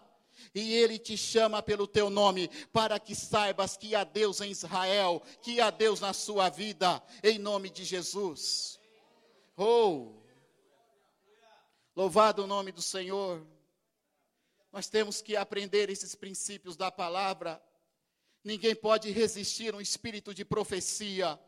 E 0.53 0.73
ele 0.73 0.99
te 0.99 1.15
chama 1.17 1.63
pelo 1.63 1.87
teu 1.87 2.09
nome, 2.09 2.47
para 2.71 2.99
que 2.99 3.15
saibas 3.15 3.77
que 3.77 3.95
há 3.95 4.03
Deus 4.03 4.41
em 4.41 4.51
Israel, 4.51 5.21
que 5.41 5.61
há 5.61 5.69
Deus 5.69 5.99
na 5.99 6.13
sua 6.13 6.49
vida, 6.49 7.01
em 7.23 7.39
nome 7.39 7.69
de 7.69 7.83
Jesus. 7.83 8.79
Oh! 9.57 10.13
Louvado 11.95 12.43
o 12.43 12.47
nome 12.47 12.71
do 12.71 12.81
Senhor. 12.81 13.45
Nós 14.71 14.87
temos 14.87 15.21
que 15.21 15.35
aprender 15.35 15.89
esses 15.89 16.15
princípios 16.15 16.75
da 16.75 16.91
palavra. 16.91 17.61
Ninguém 18.43 18.75
pode 18.75 19.11
resistir 19.11 19.73
a 19.73 19.77
um 19.77 19.81
espírito 19.81 20.33
de 20.33 20.43
profecia 20.43 21.39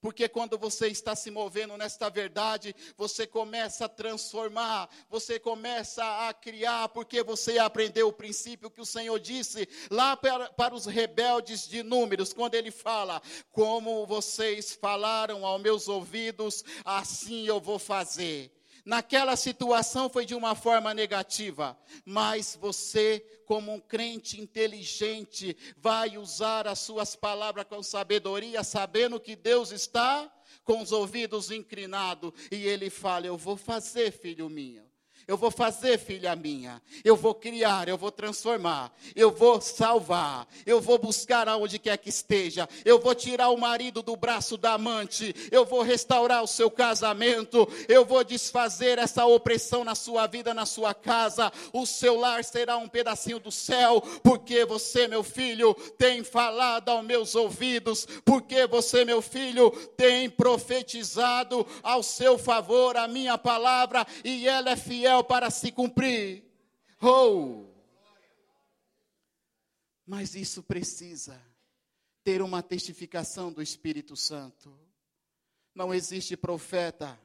porque 0.00 0.28
quando 0.28 0.58
você 0.58 0.88
está 0.88 1.14
se 1.14 1.30
movendo 1.30 1.76
nesta 1.76 2.08
verdade, 2.08 2.74
você 2.96 3.26
começa 3.26 3.84
a 3.84 3.88
transformar, 3.88 4.88
você 5.08 5.38
começa 5.38 6.28
a 6.28 6.32
criar, 6.32 6.88
porque 6.88 7.22
você 7.22 7.58
aprendeu 7.58 8.08
o 8.08 8.12
princípio 8.12 8.70
que 8.70 8.80
o 8.80 8.86
Senhor 8.86 9.18
disse 9.18 9.68
lá 9.90 10.16
para, 10.16 10.50
para 10.50 10.74
os 10.74 10.86
rebeldes 10.86 11.68
de 11.68 11.82
números, 11.82 12.32
quando 12.32 12.54
ele 12.54 12.70
fala: 12.70 13.20
Como 13.52 14.06
vocês 14.06 14.74
falaram 14.74 15.44
aos 15.44 15.60
meus 15.60 15.88
ouvidos, 15.88 16.64
assim 16.84 17.46
eu 17.46 17.60
vou 17.60 17.78
fazer. 17.78 18.59
Naquela 18.84 19.36
situação 19.36 20.08
foi 20.08 20.24
de 20.24 20.34
uma 20.34 20.54
forma 20.54 20.92
negativa, 20.94 21.78
mas 22.04 22.58
você, 22.60 23.24
como 23.46 23.72
um 23.72 23.80
crente 23.80 24.40
inteligente, 24.40 25.56
vai 25.76 26.16
usar 26.18 26.66
as 26.66 26.78
suas 26.78 27.14
palavras 27.14 27.66
com 27.66 27.82
sabedoria, 27.82 28.64
sabendo 28.64 29.20
que 29.20 29.36
Deus 29.36 29.70
está 29.70 30.30
com 30.64 30.80
os 30.80 30.92
ouvidos 30.92 31.50
inclinados, 31.50 32.32
e 32.50 32.56
ele 32.66 32.90
fala: 32.90 33.26
Eu 33.26 33.36
vou 33.36 33.56
fazer, 33.56 34.10
filho 34.10 34.48
meu. 34.48 34.89
Eu 35.26 35.36
vou 35.36 35.50
fazer, 35.50 35.98
filha 35.98 36.34
minha. 36.34 36.82
Eu 37.04 37.14
vou 37.14 37.34
criar, 37.34 37.88
eu 37.88 37.96
vou 37.96 38.10
transformar. 38.10 38.92
Eu 39.14 39.30
vou 39.30 39.60
salvar. 39.60 40.46
Eu 40.66 40.80
vou 40.80 40.98
buscar 40.98 41.48
aonde 41.48 41.78
quer 41.78 41.96
que 41.98 42.08
esteja. 42.08 42.68
Eu 42.84 42.98
vou 42.98 43.14
tirar 43.14 43.50
o 43.50 43.56
marido 43.56 44.02
do 44.02 44.16
braço 44.16 44.56
da 44.56 44.72
amante. 44.72 45.34
Eu 45.50 45.64
vou 45.64 45.82
restaurar 45.82 46.42
o 46.42 46.48
seu 46.48 46.70
casamento. 46.70 47.68
Eu 47.88 48.04
vou 48.04 48.24
desfazer 48.24 48.98
essa 48.98 49.24
opressão 49.24 49.84
na 49.84 49.94
sua 49.94 50.26
vida, 50.26 50.52
na 50.52 50.66
sua 50.66 50.92
casa. 50.94 51.52
O 51.72 51.86
seu 51.86 52.18
lar 52.18 52.42
será 52.42 52.76
um 52.76 52.88
pedacinho 52.88 53.38
do 53.38 53.52
céu. 53.52 54.00
Porque 54.22 54.64
você, 54.64 55.06
meu 55.06 55.22
filho, 55.22 55.74
tem 55.96 56.24
falado 56.24 56.88
aos 56.88 57.04
meus 57.04 57.34
ouvidos. 57.34 58.06
Porque 58.24 58.66
você, 58.66 59.04
meu 59.04 59.22
filho, 59.22 59.70
tem 59.96 60.28
profetizado 60.28 61.66
ao 61.82 62.02
seu 62.02 62.36
favor 62.36 62.96
a 62.96 63.06
minha 63.06 63.38
palavra. 63.38 64.06
E 64.24 64.48
ela 64.48 64.70
é 64.70 64.76
fiel 64.76 65.19
para 65.24 65.50
se 65.50 65.72
cumprir. 65.72 66.44
Oh! 67.00 67.66
Mas 70.06 70.34
isso 70.34 70.62
precisa 70.62 71.40
ter 72.24 72.42
uma 72.42 72.62
testificação 72.62 73.52
do 73.52 73.62
Espírito 73.62 74.16
Santo. 74.16 74.78
Não 75.74 75.94
existe 75.94 76.36
profeta 76.36 77.18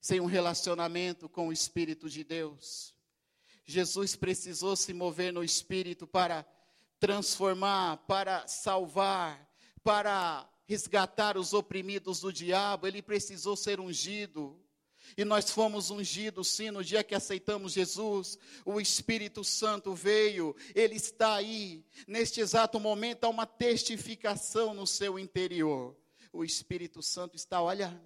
sem 0.00 0.20
um 0.20 0.26
relacionamento 0.26 1.28
com 1.28 1.48
o 1.48 1.52
Espírito 1.52 2.08
de 2.08 2.24
Deus. 2.24 2.94
Jesus 3.64 4.16
precisou 4.16 4.74
se 4.74 4.92
mover 4.92 5.32
no 5.32 5.44
Espírito 5.44 6.06
para 6.06 6.46
transformar, 6.98 7.98
para 8.06 8.46
salvar, 8.46 9.48
para 9.82 10.48
resgatar 10.66 11.36
os 11.36 11.52
oprimidos 11.52 12.20
do 12.20 12.32
diabo. 12.32 12.86
Ele 12.86 13.02
precisou 13.02 13.56
ser 13.56 13.80
ungido. 13.80 14.58
E 15.16 15.24
nós 15.24 15.50
fomos 15.50 15.90
ungidos, 15.90 16.48
sim, 16.48 16.70
no 16.70 16.84
dia 16.84 17.04
que 17.04 17.14
aceitamos 17.14 17.72
Jesus. 17.72 18.38
O 18.64 18.80
Espírito 18.80 19.42
Santo 19.44 19.94
veio, 19.94 20.54
ele 20.74 20.96
está 20.96 21.34
aí. 21.34 21.84
Neste 22.06 22.40
exato 22.40 22.78
momento 22.78 23.24
há 23.24 23.28
uma 23.28 23.46
testificação 23.46 24.74
no 24.74 24.86
seu 24.86 25.18
interior. 25.18 25.96
O 26.32 26.44
Espírito 26.44 27.02
Santo 27.02 27.36
está, 27.36 27.60
olha, 27.60 28.00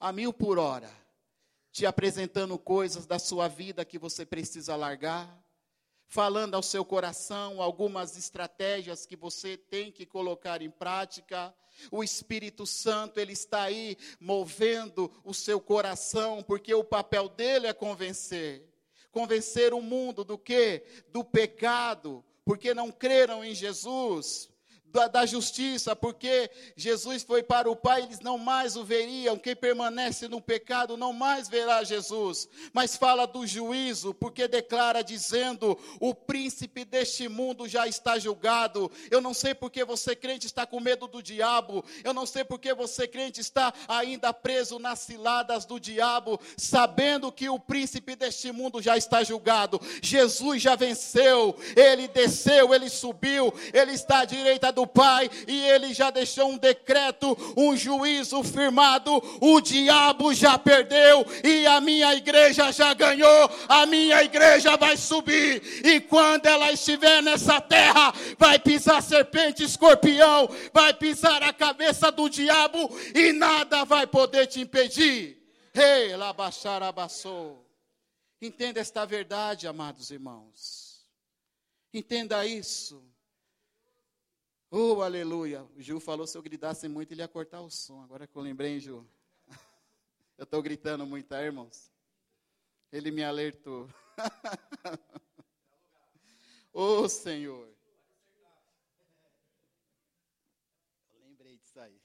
a 0.00 0.12
mil 0.12 0.32
por 0.32 0.58
hora, 0.58 0.90
te 1.70 1.86
apresentando 1.86 2.58
coisas 2.58 3.06
da 3.06 3.18
sua 3.18 3.48
vida 3.48 3.84
que 3.84 3.98
você 3.98 4.26
precisa 4.26 4.76
largar 4.76 5.42
falando 6.12 6.54
ao 6.54 6.62
seu 6.62 6.84
coração 6.84 7.62
algumas 7.62 8.18
estratégias 8.18 9.06
que 9.06 9.16
você 9.16 9.56
tem 9.56 9.90
que 9.90 10.04
colocar 10.04 10.60
em 10.60 10.68
prática. 10.68 11.54
O 11.90 12.04
Espírito 12.04 12.66
Santo, 12.66 13.18
ele 13.18 13.32
está 13.32 13.62
aí 13.62 13.96
movendo 14.20 15.10
o 15.24 15.32
seu 15.32 15.58
coração, 15.58 16.42
porque 16.42 16.74
o 16.74 16.84
papel 16.84 17.30
dele 17.30 17.66
é 17.66 17.72
convencer. 17.72 18.62
Convencer 19.10 19.72
o 19.72 19.80
mundo 19.80 20.22
do 20.22 20.36
que? 20.36 20.82
Do 21.08 21.24
pecado, 21.24 22.22
porque 22.44 22.74
não 22.74 22.92
creram 22.92 23.42
em 23.42 23.54
Jesus, 23.54 24.50
da, 24.92 25.08
da, 25.08 25.26
justiça, 25.26 25.96
porque 25.96 26.50
Jesus 26.76 27.22
foi 27.22 27.42
para 27.42 27.70
o 27.70 27.74
Pai, 27.74 28.02
eles 28.02 28.20
não 28.20 28.36
mais 28.36 28.76
o 28.76 28.84
veriam. 28.84 29.38
Quem 29.38 29.56
permanece 29.56 30.28
no 30.28 30.40
pecado 30.40 30.96
não 30.96 31.12
mais 31.12 31.48
verá 31.48 31.82
Jesus. 31.82 32.48
Mas 32.72 32.96
fala 32.96 33.26
do 33.26 33.46
juízo, 33.46 34.12
porque 34.12 34.46
declara 34.46 35.02
dizendo: 35.02 35.78
o 35.98 36.14
príncipe 36.14 36.84
deste 36.84 37.28
mundo 37.28 37.66
já 37.66 37.88
está 37.88 38.18
julgado. 38.18 38.90
Eu 39.10 39.20
não 39.20 39.32
sei 39.32 39.54
porque 39.54 39.84
você 39.84 40.14
crente 40.14 40.46
está 40.46 40.66
com 40.66 40.78
medo 40.78 41.06
do 41.08 41.22
diabo. 41.22 41.84
Eu 42.04 42.12
não 42.12 42.26
sei 42.26 42.44
porque 42.44 42.74
você 42.74 43.08
crente 43.08 43.40
está 43.40 43.72
ainda 43.88 44.32
preso 44.32 44.78
nas 44.78 44.98
ciladas 44.98 45.64
do 45.64 45.80
diabo, 45.80 46.38
sabendo 46.56 47.32
que 47.32 47.48
o 47.48 47.58
príncipe 47.58 48.14
deste 48.14 48.52
mundo 48.52 48.82
já 48.82 48.96
está 48.96 49.24
julgado. 49.24 49.80
Jesus 50.02 50.60
já 50.60 50.76
venceu. 50.76 51.56
Ele 51.74 52.08
desceu, 52.08 52.74
ele 52.74 52.90
subiu, 52.90 53.52
ele 53.72 53.92
está 53.92 54.20
à 54.20 54.24
direita 54.24 54.70
do 54.70 54.81
do 54.82 54.86
Pai 54.86 55.30
e 55.46 55.64
ele 55.66 55.94
já 55.94 56.10
deixou 56.10 56.50
um 56.50 56.58
decreto, 56.58 57.36
um 57.56 57.76
juízo 57.76 58.42
firmado. 58.42 59.12
O 59.40 59.60
diabo 59.60 60.34
já 60.34 60.58
perdeu 60.58 61.24
e 61.44 61.66
a 61.66 61.80
minha 61.80 62.14
igreja 62.14 62.72
já 62.72 62.92
ganhou. 62.92 63.50
A 63.68 63.86
minha 63.86 64.22
igreja 64.22 64.76
vai 64.76 64.96
subir 64.96 65.62
e 65.84 66.00
quando 66.00 66.46
ela 66.46 66.72
estiver 66.72 67.22
nessa 67.22 67.60
terra, 67.60 68.12
vai 68.38 68.58
pisar 68.58 69.02
serpente, 69.02 69.62
escorpião, 69.62 70.48
vai 70.72 70.92
pisar 70.92 71.42
a 71.42 71.52
cabeça 71.52 72.10
do 72.10 72.28
diabo 72.28 72.90
e 73.14 73.32
nada 73.32 73.84
vai 73.84 74.06
poder 74.06 74.46
te 74.46 74.60
impedir. 74.60 75.40
Rei, 75.72 76.10
hey, 76.10 76.16
labaxarabaçou. 76.16 77.64
Entenda 78.40 78.80
esta 78.80 79.06
verdade, 79.06 79.68
amados 79.68 80.10
irmãos. 80.10 81.06
Entenda 81.94 82.44
isso. 82.44 83.11
Oh, 84.74 85.02
aleluia. 85.02 85.62
O 85.76 85.82
Ju 85.82 86.00
falou 86.00 86.26
se 86.26 86.34
eu 86.34 86.40
gritasse 86.40 86.88
muito, 86.88 87.12
ele 87.12 87.20
ia 87.20 87.28
cortar 87.28 87.60
o 87.60 87.68
som. 87.68 88.00
Agora 88.00 88.26
que 88.26 88.34
eu 88.34 88.40
lembrei, 88.40 88.80
Ju. 88.80 89.06
Eu 90.38 90.44
estou 90.44 90.62
gritando 90.62 91.04
muito, 91.04 91.26
tá, 91.26 91.42
irmãos? 91.42 91.92
Ele 92.90 93.10
me 93.10 93.22
alertou. 93.22 93.86
oh, 96.72 97.06
Senhor. 97.06 97.68
Eu 101.12 101.20
lembrei 101.20 101.58
disso 101.58 101.78
aí. 101.78 102.00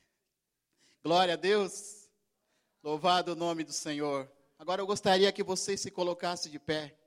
Glória 1.02 1.36
a 1.36 1.38
Deus. 1.38 2.10
Louvado 2.84 3.32
o 3.32 3.36
nome 3.36 3.64
do 3.64 3.72
Senhor. 3.72 4.30
Agora 4.60 4.82
eu 4.82 4.86
gostaria 4.86 5.32
que 5.32 5.42
você 5.42 5.78
se 5.78 5.90
colocasse 5.90 6.50
de 6.50 6.60
pé. 6.60 7.00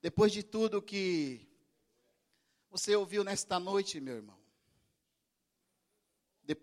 Depois 0.00 0.32
de 0.32 0.42
tudo 0.42 0.80
que 0.80 1.46
você 2.70 2.96
ouviu 2.96 3.22
nesta 3.22 3.60
noite, 3.60 4.00
meu 4.00 4.16
irmão. 4.16 4.43